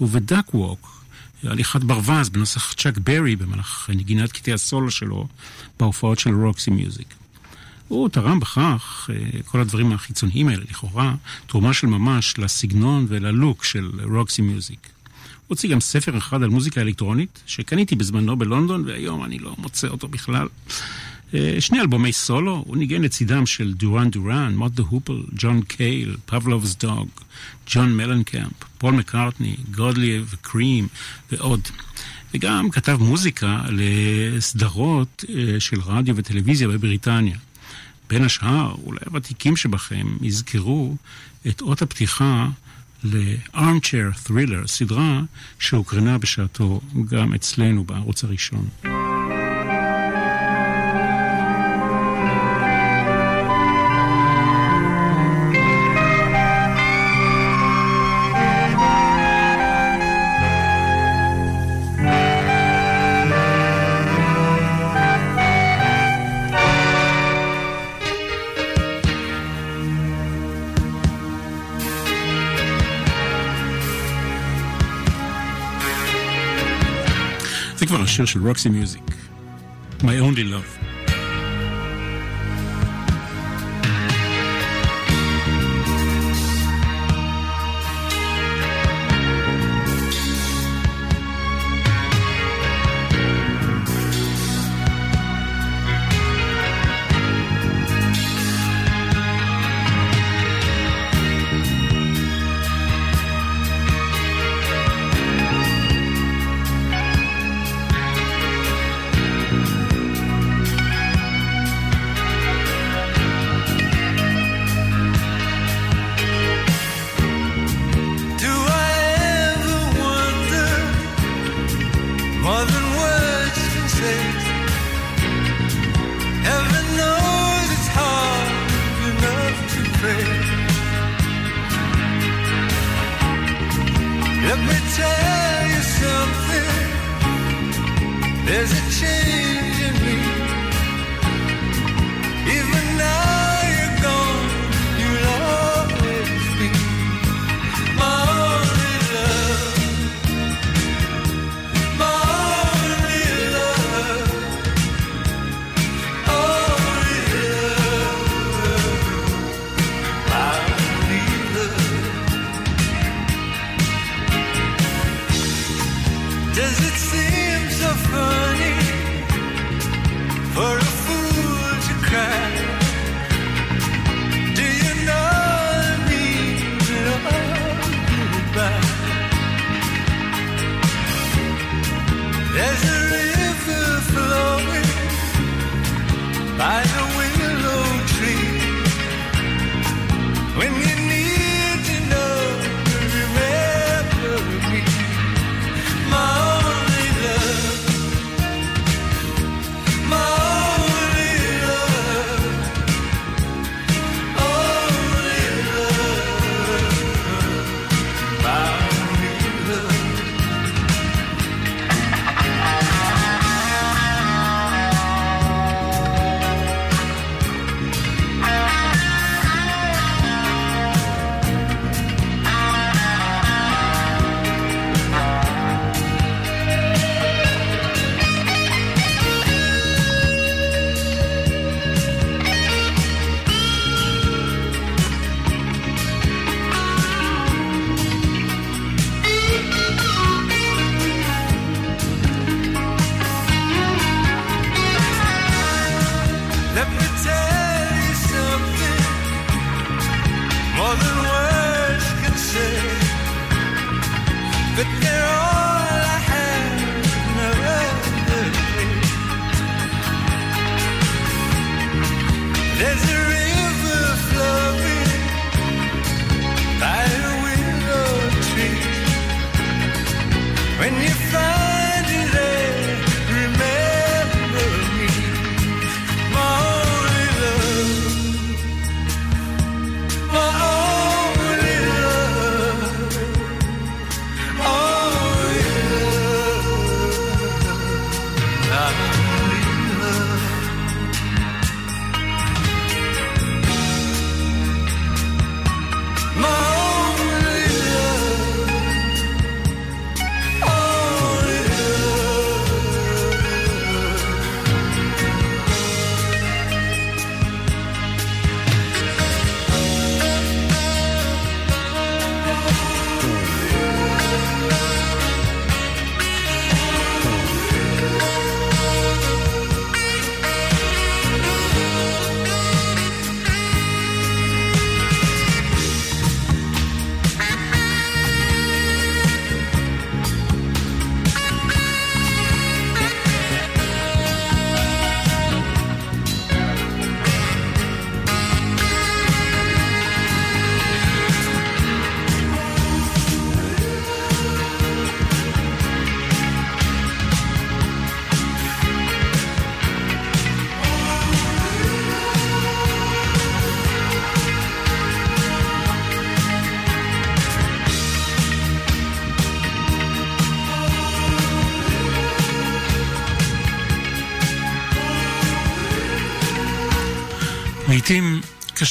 ובדאק 0.00 0.54
ווק, 0.54 1.04
הליכת 1.42 1.80
ברווז 1.80 2.28
בנוסח 2.28 2.72
צ'אק 2.72 2.98
ברי 2.98 3.36
במהלך 3.36 3.90
נגינת 3.94 4.32
קטעי 4.32 4.52
הסולו 4.52 4.90
שלו 4.90 5.28
בהופעות 5.80 6.18
של 6.18 6.34
רוקסי 6.34 6.70
מיוזיק. 6.70 7.14
הוא 7.88 8.08
תרם 8.08 8.40
בכך, 8.40 9.10
אה, 9.12 9.42
כל 9.42 9.60
הדברים 9.60 9.92
החיצוניים 9.92 10.48
האלה, 10.48 10.62
לכאורה, 10.70 11.14
תרומה 11.46 11.74
של 11.74 11.86
ממש 11.86 12.38
לסגנון 12.38 13.06
וללוק 13.08 13.64
של 13.64 13.90
רוקסי 14.02 14.42
מיוזיק. 14.42 14.88
הוא 15.46 15.54
הוציא 15.54 15.70
גם 15.70 15.80
ספר 15.80 16.18
אחד 16.18 16.42
על 16.42 16.48
מוזיקה 16.48 16.80
אלקטרונית, 16.80 17.42
שקניתי 17.46 17.96
בזמנו 17.96 18.36
בלונדון, 18.36 18.84
והיום 18.86 19.24
אני 19.24 19.38
לא 19.38 19.54
מוצא 19.58 19.88
אותו 19.88 20.08
בכלל. 20.08 20.48
אה, 21.34 21.56
שני 21.60 21.80
אלבומי 21.80 22.12
סולו, 22.12 22.64
הוא 22.66 22.76
ניגן 22.76 23.02
לצידם 23.02 23.46
של 23.46 23.74
דורן 23.74 24.10
דורן, 24.10 24.56
מוט 24.56 24.72
דה 24.72 24.82
הופל, 24.82 25.22
ג'ון 25.32 25.62
קייל, 25.62 26.16
פבלובס 26.26 26.76
דוג, 26.76 27.08
ג'ון 27.70 27.96
מלנקאמפ, 27.96 28.52
פול 28.78 28.94
מקארטני, 28.94 29.56
גודלי 29.70 30.20
וקרים 30.30 30.88
ועוד. 31.32 31.60
וגם 32.34 32.70
כתב 32.70 32.98
מוזיקה 33.00 33.62
לסדרות 33.70 35.24
אה, 35.28 35.60
של 35.60 35.80
רדיו 35.80 36.16
וטלוויזיה 36.16 36.68
בבריטניה. 36.68 37.36
בין 38.08 38.24
השאר, 38.24 38.74
אולי 38.84 39.00
הוותיקים 39.06 39.56
שבכם 39.56 40.06
יזכרו 40.22 40.96
את 41.48 41.60
אות 41.60 41.82
הפתיחה 41.82 42.48
ל-Armchair 43.04 44.26
Thriller, 44.26 44.66
סדרה 44.66 45.20
שהוקרנה 45.58 46.18
בשעתו 46.18 46.80
גם 47.10 47.34
אצלנו 47.34 47.84
בערוץ 47.84 48.24
הראשון. 48.24 48.68
זה 78.16 78.22
כבר 78.22 78.24
השיר 78.24 78.40
של 78.40 78.48
רוקסי 78.48 78.68
מיוזיק, 78.68 79.02
My 80.00 80.04
Only 80.04 80.38
Love. 80.38 80.85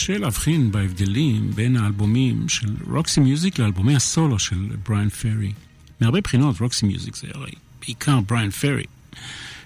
קשה 0.05 0.17
להבחין 0.17 0.71
בהבדלים 0.71 1.51
בין 1.51 1.77
האלבומים 1.77 2.49
של 2.49 2.75
רוקסי 2.87 3.19
מיוזיק 3.19 3.59
לאלבומי 3.59 3.95
הסולו 3.95 4.39
של 4.39 4.67
בריאן 4.87 5.09
פרי. 5.09 5.51
מהרבה 6.01 6.21
בחינות 6.21 6.61
רוקסי 6.61 6.85
מיוזיק 6.85 7.15
זה 7.15 7.27
הרי 7.33 7.51
בעיקר 7.79 8.19
בריאן 8.19 8.49
פרי. 8.49 8.83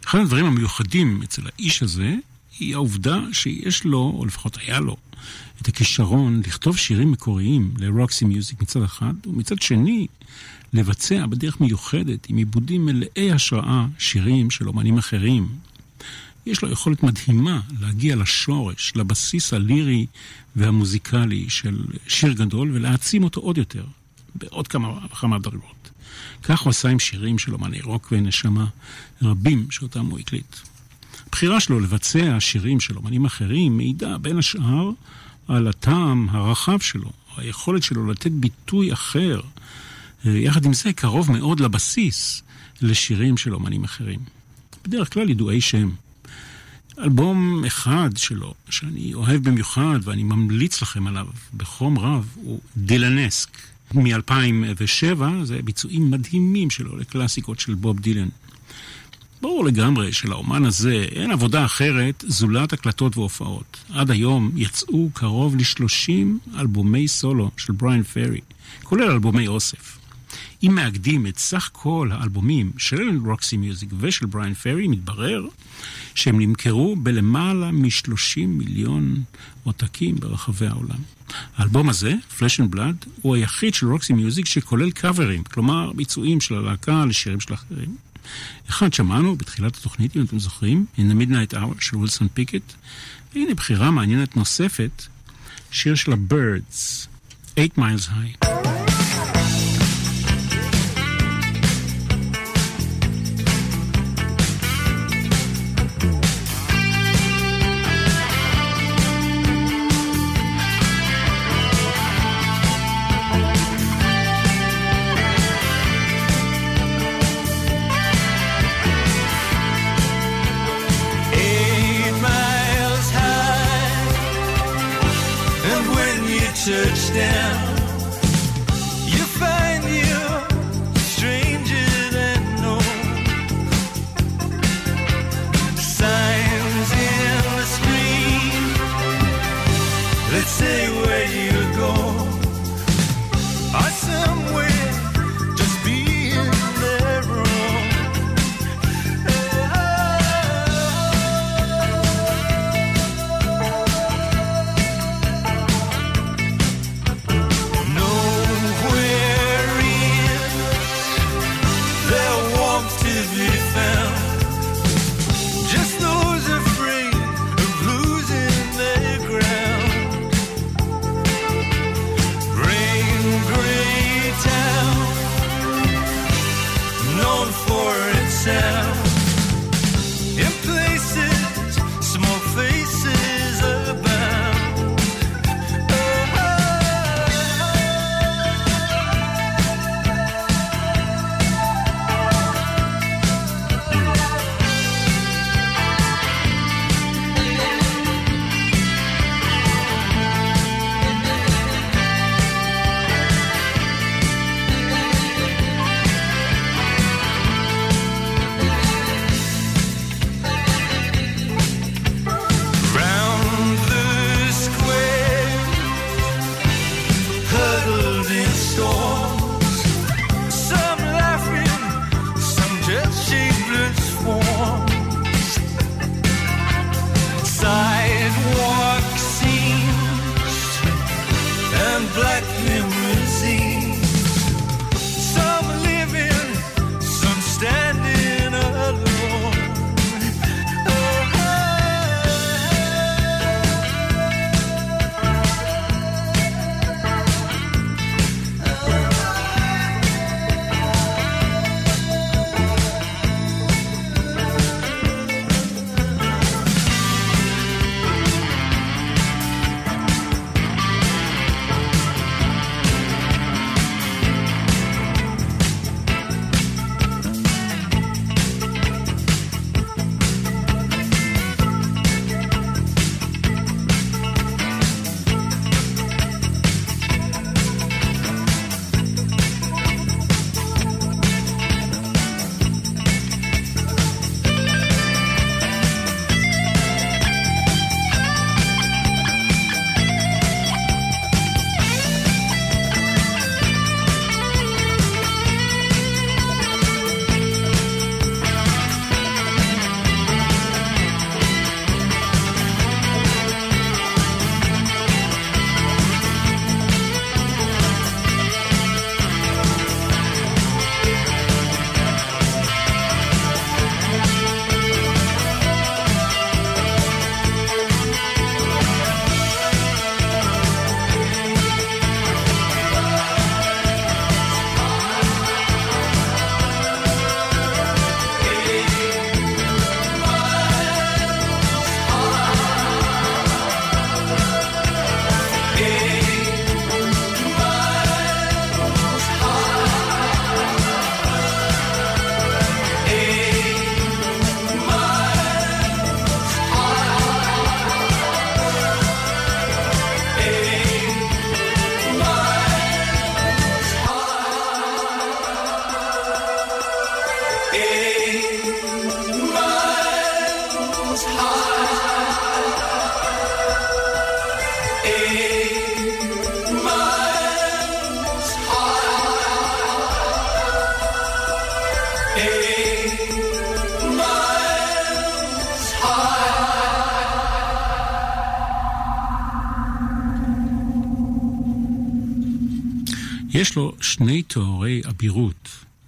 אחד 0.05 0.19
הדברים 0.19 0.45
המיוחדים 0.45 1.21
אצל 1.23 1.41
האיש 1.45 1.83
הזה 1.83 2.15
היא 2.59 2.75
העובדה 2.75 3.19
שיש 3.31 3.85
לו, 3.85 4.13
או 4.17 4.25
לפחות 4.25 4.57
היה 4.61 4.79
לו, 4.79 4.97
את 5.61 5.67
הכישרון 5.67 6.41
לכתוב 6.47 6.77
שירים 6.77 7.11
מקוריים 7.11 7.73
לרוקסי 7.77 8.25
מיוזיק 8.25 8.61
מצד 8.61 8.81
אחד, 8.81 9.13
ומצד 9.27 9.61
שני 9.61 10.07
לבצע 10.73 11.25
בדרך 11.25 11.61
מיוחדת 11.61 12.29
עם 12.29 12.37
עיבודים 12.37 12.85
מלאי 12.85 13.31
השראה 13.31 13.85
שירים 13.97 14.51
של 14.51 14.67
אומנים 14.67 14.97
אחרים, 14.97 15.47
יש 16.49 16.61
לו 16.61 16.71
יכולת 16.71 17.03
מדהימה 17.03 17.61
להגיע 17.79 18.15
לשורש, 18.15 18.93
לבסיס 18.95 19.53
הלירי 19.53 20.05
והמוזיקלי 20.55 21.45
של 21.49 21.83
שיר 22.07 22.33
גדול 22.33 22.71
ולהעצים 22.73 23.23
אותו 23.23 23.41
עוד 23.41 23.57
יותר, 23.57 23.83
בעוד 24.35 24.67
כמה 24.67 25.05
וכמה 25.11 25.39
דרגות. 25.39 25.89
כך 26.43 26.59
הוא 26.59 26.69
עשה 26.69 26.89
עם 26.89 26.99
שירים 26.99 27.39
של 27.39 27.53
אומני 27.53 27.81
רוק 27.81 28.07
ונשמה 28.11 28.65
רבים 29.21 29.67
שאותם 29.71 30.05
הוא 30.05 30.19
הקליט. 30.19 30.55
הבחירה 31.27 31.59
שלו 31.59 31.79
לבצע 31.79 32.37
שירים 32.39 32.79
של 32.79 32.97
אומנים 32.97 33.25
אחרים 33.25 33.77
מעידה 33.77 34.17
בין 34.17 34.37
השאר 34.37 34.89
על 35.47 35.67
הטעם 35.67 36.29
הרחב 36.29 36.79
שלו, 36.79 37.11
היכולת 37.37 37.83
שלו 37.83 38.11
לתת 38.11 38.31
ביטוי 38.31 38.93
אחר, 38.93 39.41
יחד 40.25 40.65
עם 40.65 40.73
זה 40.73 40.93
קרוב 40.93 41.31
מאוד 41.31 41.59
לבסיס 41.59 42.43
לשירים 42.81 43.37
של 43.37 43.53
אומנים 43.53 43.83
אחרים. 43.83 44.19
בדרך 44.83 45.13
כלל 45.13 45.29
ידועי 45.29 45.61
שם. 45.61 45.89
אלבום 47.03 47.65
אחד 47.65 48.09
שלו, 48.15 48.53
שאני 48.69 49.13
אוהב 49.13 49.43
במיוחד 49.43 49.99
ואני 50.03 50.23
ממליץ 50.23 50.81
לכם 50.81 51.07
עליו 51.07 51.27
בחום 51.57 51.99
רב, 51.99 52.35
הוא 52.35 52.59
דילנסק 52.77 53.57
מ-2007, 53.93 55.21
זה 55.43 55.59
ביצועים 55.63 56.11
מדהימים 56.11 56.69
שלו 56.69 56.97
לקלאסיקות 56.97 57.59
של 57.59 57.73
בוב 57.73 57.99
דילן. 57.99 58.27
ברור 59.41 59.65
לגמרי 59.65 60.13
שלאומן 60.13 60.65
הזה 60.65 61.05
אין 61.11 61.31
עבודה 61.31 61.65
אחרת 61.65 62.23
זולת 62.27 62.73
הקלטות 62.73 63.17
והופעות. 63.17 63.77
עד 63.89 64.11
היום 64.11 64.51
יצאו 64.55 65.09
קרוב 65.13 65.55
ל-30 65.55 66.59
אלבומי 66.59 67.07
סולו 67.07 67.51
של 67.57 67.73
בריין 67.73 68.03
פרי, 68.03 68.41
כולל 68.83 69.11
אלבומי 69.11 69.47
אוסף. 69.47 69.98
אם 70.63 70.75
מאגדים 70.75 71.27
את 71.27 71.37
סך 71.37 71.69
כל 71.73 72.09
האלבומים 72.11 72.71
של 72.77 73.19
רוקסי 73.25 73.57
מיוזיק 73.57 73.89
ושל 73.99 74.25
בריין 74.25 74.53
פרי, 74.53 74.87
מתברר 74.87 75.47
שהם 76.15 76.39
נמכרו 76.39 76.95
בלמעלה 76.95 77.71
מ-30 77.71 78.45
מיליון 78.47 79.23
עותקים 79.63 80.15
ברחבי 80.15 80.67
העולם. 80.67 80.99
האלבום 81.57 81.89
הזה, 81.89 82.13
Flash 82.37 82.59
and 82.59 82.75
Blood, 82.75 83.07
הוא 83.21 83.35
היחיד 83.35 83.73
של 83.73 83.91
רוקסי 83.91 84.13
מיוזיק 84.13 84.45
שכולל 84.45 84.91
קאברים, 84.91 85.43
כלומר 85.43 85.91
ביצועים 85.93 86.41
של 86.41 86.55
הלהקה 86.55 87.05
לשירים 87.05 87.39
של 87.39 87.53
אחרים. 87.53 87.95
אחד 88.69 88.93
שמענו 88.93 89.35
בתחילת 89.35 89.75
התוכנית, 89.75 90.15
אם 90.15 90.21
אתם 90.21 90.39
זוכרים, 90.39 90.85
In 90.97 90.99
the 90.99 91.21
Midnight 91.21 91.53
Hour 91.53 91.81
של 91.81 91.97
וילסון 91.97 92.27
פיקט. 92.33 92.73
והנה 93.33 93.53
בחירה 93.53 93.91
מעניינת 93.91 94.37
נוספת, 94.37 95.03
שיר 95.71 95.95
של 95.95 96.13
ה-Birds, 96.13 97.07
8 97.55 97.67
Miles 97.77 98.07
High. 98.09 98.78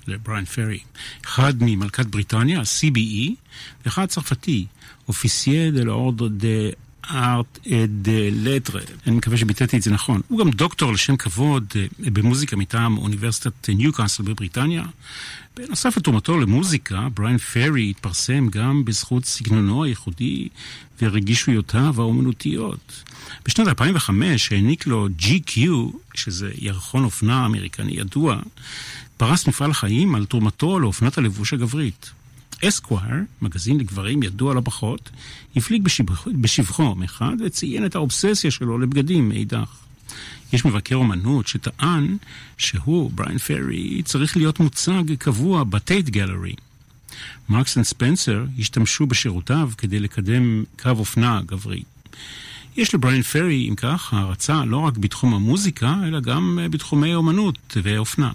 לבריין 0.07 0.45
פרי. 0.45 0.79
אחד 1.25 1.53
ממלכת 1.61 2.05
בריטניה, 2.05 2.61
CBE, 2.61 3.31
ואחד 3.85 4.05
צרפתי, 4.05 4.65
Officier 5.07 5.71
de 5.71 5.83
l'Ordre 5.83 6.16
des 6.16 6.29
Arts 6.29 7.59
et 7.87 7.97
des 7.97 8.11
Lettres. 8.31 8.81
אני 9.07 9.15
מקווה 9.15 9.37
שביטאתי 9.37 9.77
את 9.77 9.81
זה 9.81 9.91
נכון. 9.91 10.21
הוא 10.27 10.39
גם 10.39 10.49
דוקטור 10.49 10.93
לשם 10.93 11.17
כבוד 11.17 11.65
אה, 11.75 11.85
במוזיקה 11.99 12.55
מטעם 12.55 12.97
אוניברסיטת 12.97 13.69
ניוקאסל 13.69 14.23
בבריטניה. 14.23 14.83
בנוסף 15.57 15.97
לתרומתו 15.97 16.39
למוזיקה, 16.39 17.07
בריין 17.13 17.37
פרי 17.37 17.89
התפרסם 17.89 18.47
גם 18.49 18.85
בזכות 18.85 19.25
סגנונו 19.25 19.83
הייחודי 19.83 20.47
ורגישויותיו 21.01 21.93
האומנותיות. 21.97 23.03
בשנת 23.45 23.67
2005 23.67 24.51
העניק 24.51 24.87
לו 24.87 25.07
GQ, 25.19 25.59
שזה 26.13 26.51
ירחון 26.57 27.03
אופנה 27.03 27.45
אמריקני 27.45 27.91
ידוע, 27.91 28.39
פרס 29.21 29.47
מפעל 29.47 29.73
חיים 29.73 30.15
על 30.15 30.25
תרומתו 30.25 30.79
לאופנת 30.79 31.17
הלבוש 31.17 31.53
הגברית. 31.53 32.11
אסקווייר, 32.63 33.23
מגזין 33.41 33.77
לגברים 33.77 34.23
ידוע 34.23 34.53
לא 34.53 34.61
פחות, 34.63 35.09
הפליג 35.55 35.87
בשבחו 36.41 36.95
מחד 36.95 37.35
וציין 37.45 37.85
את 37.85 37.95
האובססיה 37.95 38.51
שלו 38.51 38.79
לבגדים 38.79 39.29
מאידך. 39.29 39.69
יש 40.53 40.65
מבקר 40.65 40.95
אומנות 40.95 41.47
שטען 41.47 42.17
שהוא, 42.57 43.11
בריין 43.11 43.37
פרי, 43.37 44.01
צריך 44.05 44.37
להיות 44.37 44.59
מוצג 44.59 45.13
קבוע 45.19 45.63
בטייט 45.63 46.09
גלרי. 46.09 46.53
מרקס 47.49 47.77
אנד 47.77 47.85
ספנסר 47.85 48.45
השתמשו 48.59 49.05
בשירותיו 49.05 49.71
כדי 49.77 49.99
לקדם 49.99 50.63
קו 50.81 50.89
אופנה 50.89 51.41
גברי. 51.45 51.83
יש 52.77 52.93
לבריין 52.95 53.21
פרי, 53.21 53.69
אם 53.69 53.75
כך, 53.75 54.13
הערצה 54.13 54.65
לא 54.65 54.77
רק 54.77 54.97
בתחום 54.97 55.33
המוזיקה, 55.33 55.95
אלא 56.07 56.19
גם 56.19 56.59
בתחומי 56.71 57.15
אומנות 57.15 57.77
ואופנה. 57.83 58.31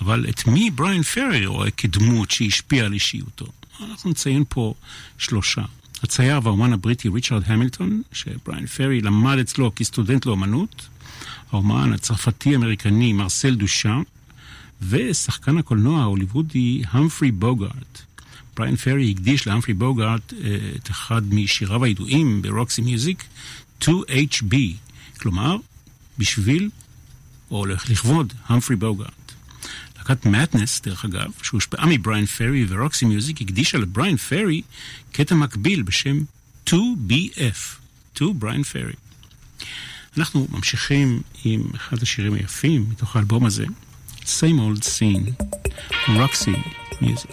אבל 0.00 0.26
את 0.28 0.46
מי 0.46 0.70
בריין 0.70 1.02
פרי 1.02 1.46
רואה 1.46 1.70
כדמות 1.70 2.30
שהשפיעה 2.30 2.86
על 2.86 2.92
אישיותו? 2.92 3.46
אנחנו 3.90 4.10
נציין 4.10 4.44
פה 4.48 4.74
שלושה. 5.18 5.62
הצייר 6.02 6.40
והאומן 6.42 6.72
הבריטי 6.72 7.08
ריצ'רד 7.08 7.42
המילטון, 7.46 8.02
שבריין 8.12 8.66
פרי 8.66 9.00
למד 9.00 9.38
אצלו 9.38 9.74
כסטודנט 9.74 10.26
לאומנות, 10.26 10.88
האומן 11.52 11.92
הצרפתי-אמריקני 11.92 13.12
מרסל 13.12 13.54
דושאן, 13.54 14.02
ושחקן 14.88 15.58
הקולנוע 15.58 16.00
ההוליוודי 16.00 16.82
המפרי 16.90 17.30
בוגארט. 17.30 18.02
בריין 18.56 18.76
פרי 18.76 19.10
הקדיש 19.10 19.46
להמפרי 19.46 19.74
בוגארט 19.74 20.32
אה, 20.32 20.58
את 20.76 20.90
אחד 20.90 21.34
משיריו 21.34 21.84
הידועים 21.84 22.42
ברוקסי 22.42 22.82
מיוזיק, 22.82 23.24
2HB, 23.82 24.54
כלומר, 25.20 25.56
בשביל, 26.18 26.70
או 27.50 27.66
לכבוד, 27.66 28.32
המפרי 28.46 28.76
בוגארט. 28.76 29.23
להקת 30.08 30.26
מאטנס, 30.26 30.80
דרך 30.80 31.04
אגב, 31.04 31.30
שהושפעה 31.42 31.86
מבריין 31.86 32.26
פרי 32.26 32.66
ורוקסי 32.68 33.04
מיוזיק, 33.04 33.40
הקדישה 33.40 33.78
לבריין 33.78 34.16
פרי 34.16 34.62
קטע 35.12 35.34
מקביל 35.34 35.82
בשם 35.82 36.18
2BF, 36.66 37.76
2 38.14 38.38
בריין 38.38 38.62
פרי. 38.62 38.92
אנחנו 40.18 40.48
ממשיכים 40.50 41.22
עם 41.44 41.62
אחד 41.76 42.02
השירים 42.02 42.34
היפים 42.34 42.86
מתוך 42.90 43.16
האלבום 43.16 43.46
הזה, 43.46 43.64
Same 44.22 44.58
Old 44.58 44.82
Scene, 44.82 45.44
רוקסי 46.08 46.52
מיוזיק. 47.00 47.30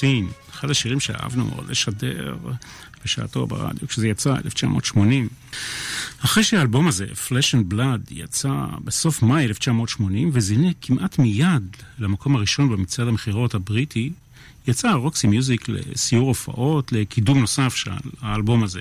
Scene, 0.00 0.50
אחד 0.50 0.70
השירים 0.70 1.00
שאהבנו 1.00 1.44
מאוד 1.44 1.70
לשדר 1.70 2.36
בשעתו 3.04 3.46
ברדיו, 3.46 3.88
כשזה 3.88 4.08
יצא, 4.08 4.34
1980. 4.44 5.28
אחרי 6.24 6.44
שהאלבום 6.44 6.88
הזה, 6.88 7.06
Flash 7.06 7.54
and 7.54 7.74
Blood, 7.74 8.10
יצא 8.10 8.52
בסוף 8.84 9.22
מאי 9.22 9.44
1980 9.44 10.30
וזינק 10.32 10.76
כמעט 10.80 11.18
מיד 11.18 11.76
למקום 11.98 12.36
הראשון 12.36 12.68
במצעד 12.68 13.08
המכירות 13.08 13.54
הבריטי, 13.54 14.12
יצא 14.68 14.92
רוקסי 14.92 15.26
מיוזיק 15.26 15.68
לסיור 15.68 16.28
הופעות, 16.28 16.92
לקידום 16.92 17.38
נוסף 17.38 17.74
של 17.74 17.90
האלבום 18.20 18.62
הזה. 18.62 18.80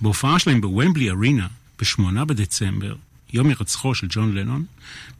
בהופעה 0.00 0.38
שלהם 0.38 0.60
בוומבלי 0.60 1.10
ארינה, 1.10 1.46
ב-8 1.80 2.24
בדצמבר, 2.24 2.94
יום 3.32 3.48
הירצחו 3.48 3.94
של 3.94 4.06
ג'ון 4.10 4.34
לנון, 4.34 4.64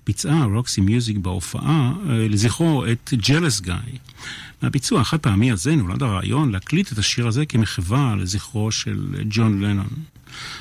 ביצעה 0.07 0.45
רוקסי 0.45 0.81
מיוזיק 0.81 1.17
בהופעה 1.17 1.93
אה, 2.09 2.29
לזכרו 2.29 2.87
את 2.87 3.13
ג'לס 3.29 3.61
גאי. 3.61 3.99
מהביצוע 4.63 5.01
החד 5.01 5.19
פעמי 5.19 5.51
הזה 5.53 5.77
נולד 5.77 6.03
הרעיון 6.03 6.53
להקליט 6.53 6.93
את 6.93 6.99
השיר 6.99 7.27
הזה 7.27 7.47
כמחווה 7.47 8.15
לזכרו 8.17 8.73
של 8.73 9.15
ג'ון 9.29 9.63
לנון. 9.63 9.89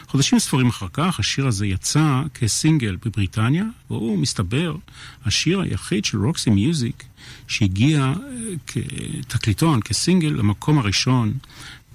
חודשים 0.07 0.39
ספורים 0.39 0.69
אחר 0.69 0.87
כך 0.93 1.19
השיר 1.19 1.47
הזה 1.47 1.65
יצא 1.65 2.21
כסינגל 2.33 2.97
בבריטניה, 3.05 3.65
והוא 3.89 4.17
מסתבר 4.17 4.75
השיר 5.25 5.59
היחיד 5.59 6.05
של 6.05 6.25
רוקסי 6.25 6.49
מיוזיק 6.49 7.03
שהגיע 7.47 7.99
אה, 7.99 8.13
כתקליטון, 8.67 9.81
כסינגל, 9.81 10.27
למקום 10.29 10.77
הראשון 10.77 11.33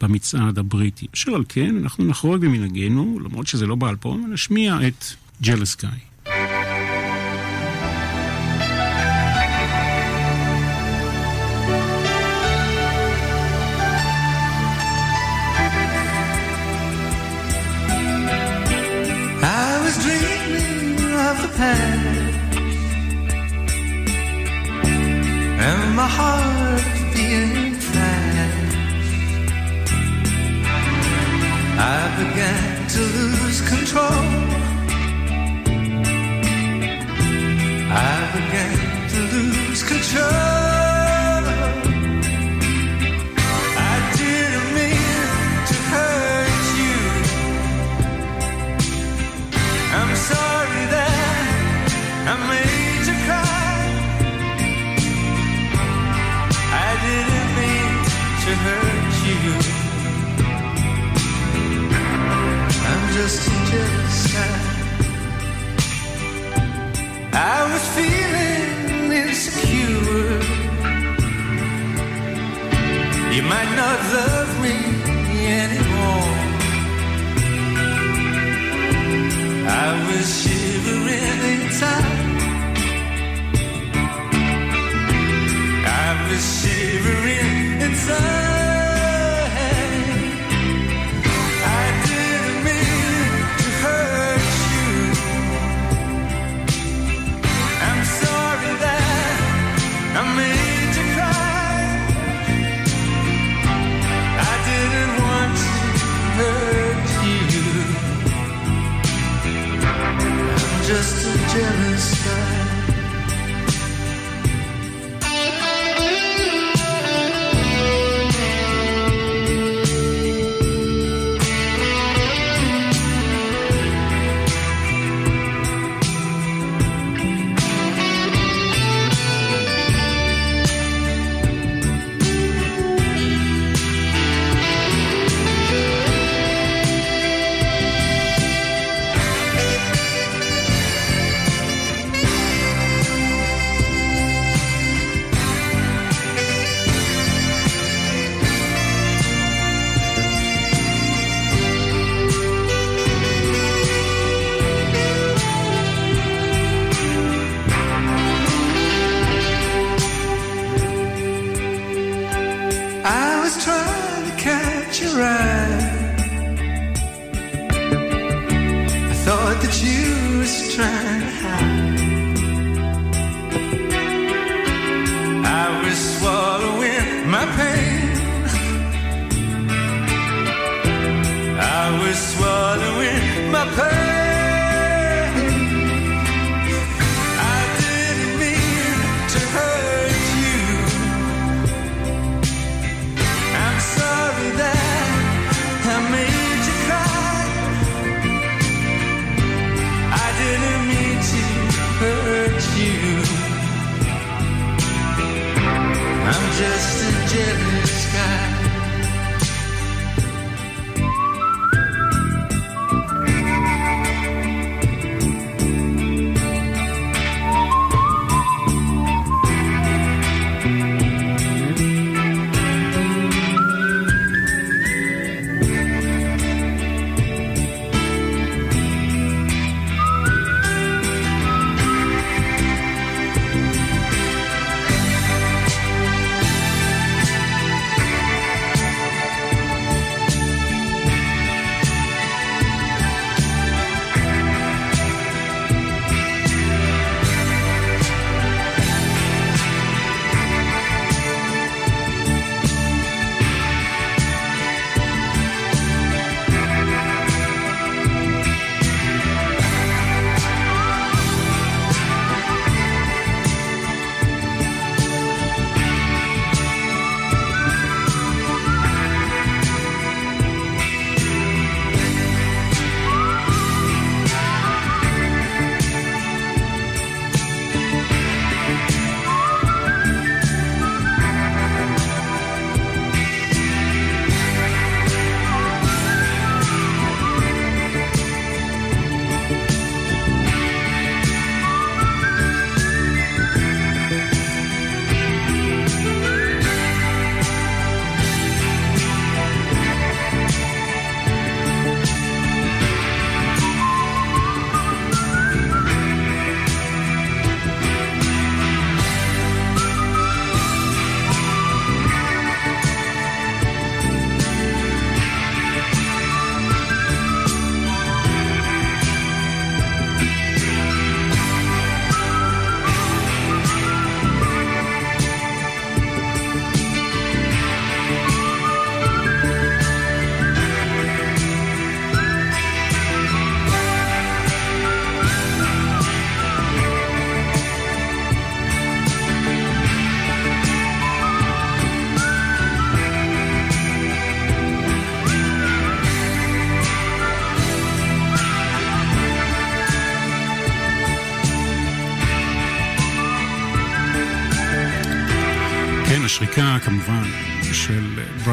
במצעד 0.01 0.59
הבריטי. 0.59 1.07
אשר 1.15 1.35
על 1.35 1.45
כן, 1.49 1.77
אנחנו 1.77 2.05
נחרוג 2.05 2.37
במנהגנו, 2.37 3.21
למרות 3.25 3.47
שזה 3.47 3.67
לא 3.67 3.75
באלבום, 3.75 4.25
ונשמיע 4.25 4.79
את 4.89 5.05
Jealous 5.41 5.75
Guy. 5.75 6.03
I 19.43 19.81
was 19.83 19.97
dreaming 20.05 21.01
of 21.15 21.37
the 21.41 21.49
past, 21.57 22.45
and 25.59 25.97
my 25.97 26.07
heart 26.07 26.85
being 27.15 27.75
fast. 27.77 28.75
I 31.79 32.03
began 32.19 32.89
to 32.89 33.01
lose 33.01 33.61
control. 33.67 34.70
I 37.93 38.31
began 38.33 39.09
to 39.09 39.37
lose 39.37 39.83
control. 39.83 40.60
I 67.43 67.73
was 67.73 67.85
feeling 67.97 69.13
insecure. 69.13 70.41
You 73.35 73.43
might 73.53 73.73
not 73.83 73.99
love 74.17 74.51
me 74.61 74.77
anymore. 75.63 76.35
I 79.83 79.89
was 80.07 80.27
shivering 80.43 81.41
inside. 81.55 82.10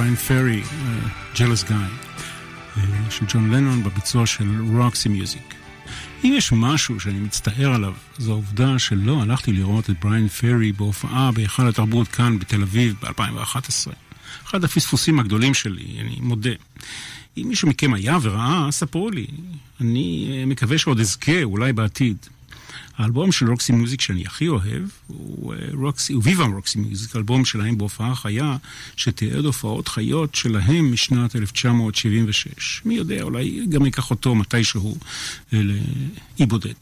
בריין 0.08 0.16
פרי, 0.16 0.62
Jealous 1.40 1.64
Guy, 1.64 1.76
של 3.10 3.26
ג'ון 3.34 3.52
לנון 3.52 3.84
בביצוע 3.84 4.26
של 4.26 4.62
רוקסי 4.74 5.10
מיוזיק. 5.10 5.56
אם 6.24 6.34
יש 6.38 6.52
משהו 6.52 7.00
שאני 7.00 7.20
מצטער 7.20 7.74
עליו, 7.74 7.94
זו 8.18 8.32
העובדה 8.32 8.80
שלא 8.80 9.22
הלכתי 9.22 9.52
לראות 9.52 9.90
את 9.90 10.00
בריין 10.00 10.28
פרי 10.28 10.72
בהופעה 10.72 11.32
בהיכל 11.32 11.68
התרבות 11.68 12.08
כאן 12.08 12.40
בתל 12.40 12.62
אביב 12.62 12.96
ב-2011. 13.02 13.92
אחד 14.46 14.64
הפספוסים 14.64 15.20
הגדולים 15.20 15.54
שלי, 15.54 15.86
אני 16.00 16.18
מודה. 16.20 16.54
אם 17.38 17.46
מישהו 17.48 17.68
מכם 17.68 17.94
היה 17.94 18.18
וראה, 18.22 18.68
ספרו 18.72 19.10
לי. 19.10 19.28
אני 19.82 20.30
אה, 20.32 20.46
מקווה 20.46 20.78
שעוד 20.78 21.00
אזכה, 21.00 21.44
אולי 21.44 21.74
בעתיד. 21.74 22.18
האלבום 22.98 23.32
של 23.32 23.50
רוקסי 23.50 23.72
מוזיק 23.72 24.02
שאני 24.02 24.26
הכי 24.26 24.48
אוהב 24.48 24.84
הוא 25.08 25.54
אה, 25.54 25.60
רוקסי, 25.74 26.14
הוא 26.14 26.22
Viva 26.26 26.46
Roxy 26.46 26.80
Music, 26.80 27.16
אלבום 27.16 27.46
שלהם 27.46 27.78
בהופעה 27.78 28.16
חיה, 28.16 28.58
שתיעד 28.96 29.46
הופעות 29.46 29.88
חיות 29.88 30.36
שלהם 30.36 30.94
משנת 30.94 31.36
1976. 31.36 32.82
מי 32.86 32.96
יודע, 32.96 33.22
אולי 33.22 33.66
גם 33.70 33.86
אקח 33.86 34.10
אותו 34.10 34.36
מתישהו 34.36 34.98
אה, 35.54 35.62
לאי 35.64 36.46
בודד. 36.46 36.74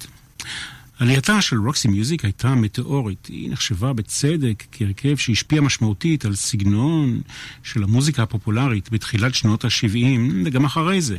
עלייתה 1.00 1.42
של 1.42 1.58
רוקסי 1.58 1.88
מיוזיק 1.88 2.26
הייתה 2.26 2.56
מטאורית. 2.56 3.26
היא 3.26 3.52
נחשבה 3.52 3.94
בצדק 3.94 4.64
כהרכב 4.72 5.16
שהשפיע 5.18 5.62
משמעותית 5.62 6.26
על 6.26 6.36
סגנון 6.36 7.22
של 7.64 7.84
המוזיקה 7.84 8.24
הפופולרית 8.24 8.90
בתחילת 8.92 9.36
שנות 9.36 9.66
ה-70 9.66 10.20
וגם 10.46 10.66
אחרי 10.66 11.02
זה. 11.02 11.18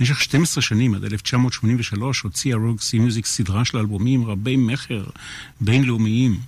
במשך 0.00 0.20
12 0.20 0.62
שנים, 0.62 0.94
עד 0.94 1.04
1983, 1.04 2.20
הוציאה 2.20 2.56
רוקסי 2.56 2.98
מיוזיק 2.98 3.26
סדרה 3.26 3.64
של 3.64 3.78
אלבומים 3.78 4.24
רבי 4.24 4.56
מכר 4.56 5.04
בינלאומיים. 5.60 6.40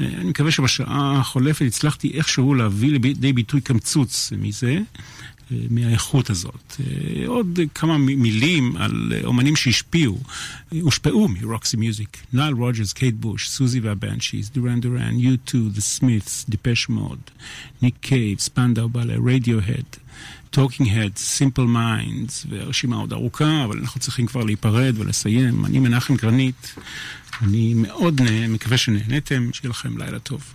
אני 0.00 0.24
מקווה 0.24 0.50
שבשעה 0.50 1.20
החולפת 1.20 1.64
הצלחתי 1.66 2.10
איכשהו 2.14 2.54
להביא 2.54 2.90
לידי 2.90 3.32
ביטוי 3.32 3.60
קמצוץ 3.60 4.32
מזה. 4.38 4.78
מהאיכות 5.70 6.30
הזאת. 6.30 6.80
עוד 7.26 7.60
כמה 7.74 7.98
מילים 7.98 8.76
על 8.76 9.12
אומנים 9.24 9.56
שהשפיעו, 9.56 10.20
הושפעו 10.80 11.28
מרוקסי 11.28 11.76
מיוזיק. 11.76 12.16
נייל 12.32 12.54
רוג'רס, 12.54 12.92
קייט 12.92 13.14
בוש, 13.14 13.48
סוזי 13.48 13.80
והבנשיז, 13.80 14.50
דורן 14.50 14.80
דורן, 14.80 15.14
U2, 15.18 15.50
The 15.50 16.00
Smiths, 16.00 16.44
דיפש 16.48 16.88
מוד, 16.88 17.18
ניק 17.82 17.94
קייב, 18.00 18.38
ספנדאו 18.38 18.88
בלה, 18.88 19.14
רדיו-הד. 19.26 19.96
טוקינג 20.52 20.88
הד, 20.98 21.16
סימפל 21.16 21.62
מיינדס, 21.62 22.46
והרשימה 22.48 22.96
עוד 22.96 23.12
ארוכה, 23.12 23.64
אבל 23.64 23.78
אנחנו 23.78 24.00
צריכים 24.00 24.26
כבר 24.26 24.44
להיפרד 24.44 24.94
ולסיים. 24.98 25.64
אני 25.64 25.78
מנחם 25.78 26.14
גרנית, 26.16 26.74
אני 27.42 27.74
מאוד 27.74 28.20
מקווה 28.48 28.76
שנהניתם, 28.76 29.48
שיהיה 29.52 29.70
לכם 29.70 29.98
לילה 29.98 30.18
טוב. 30.18 30.52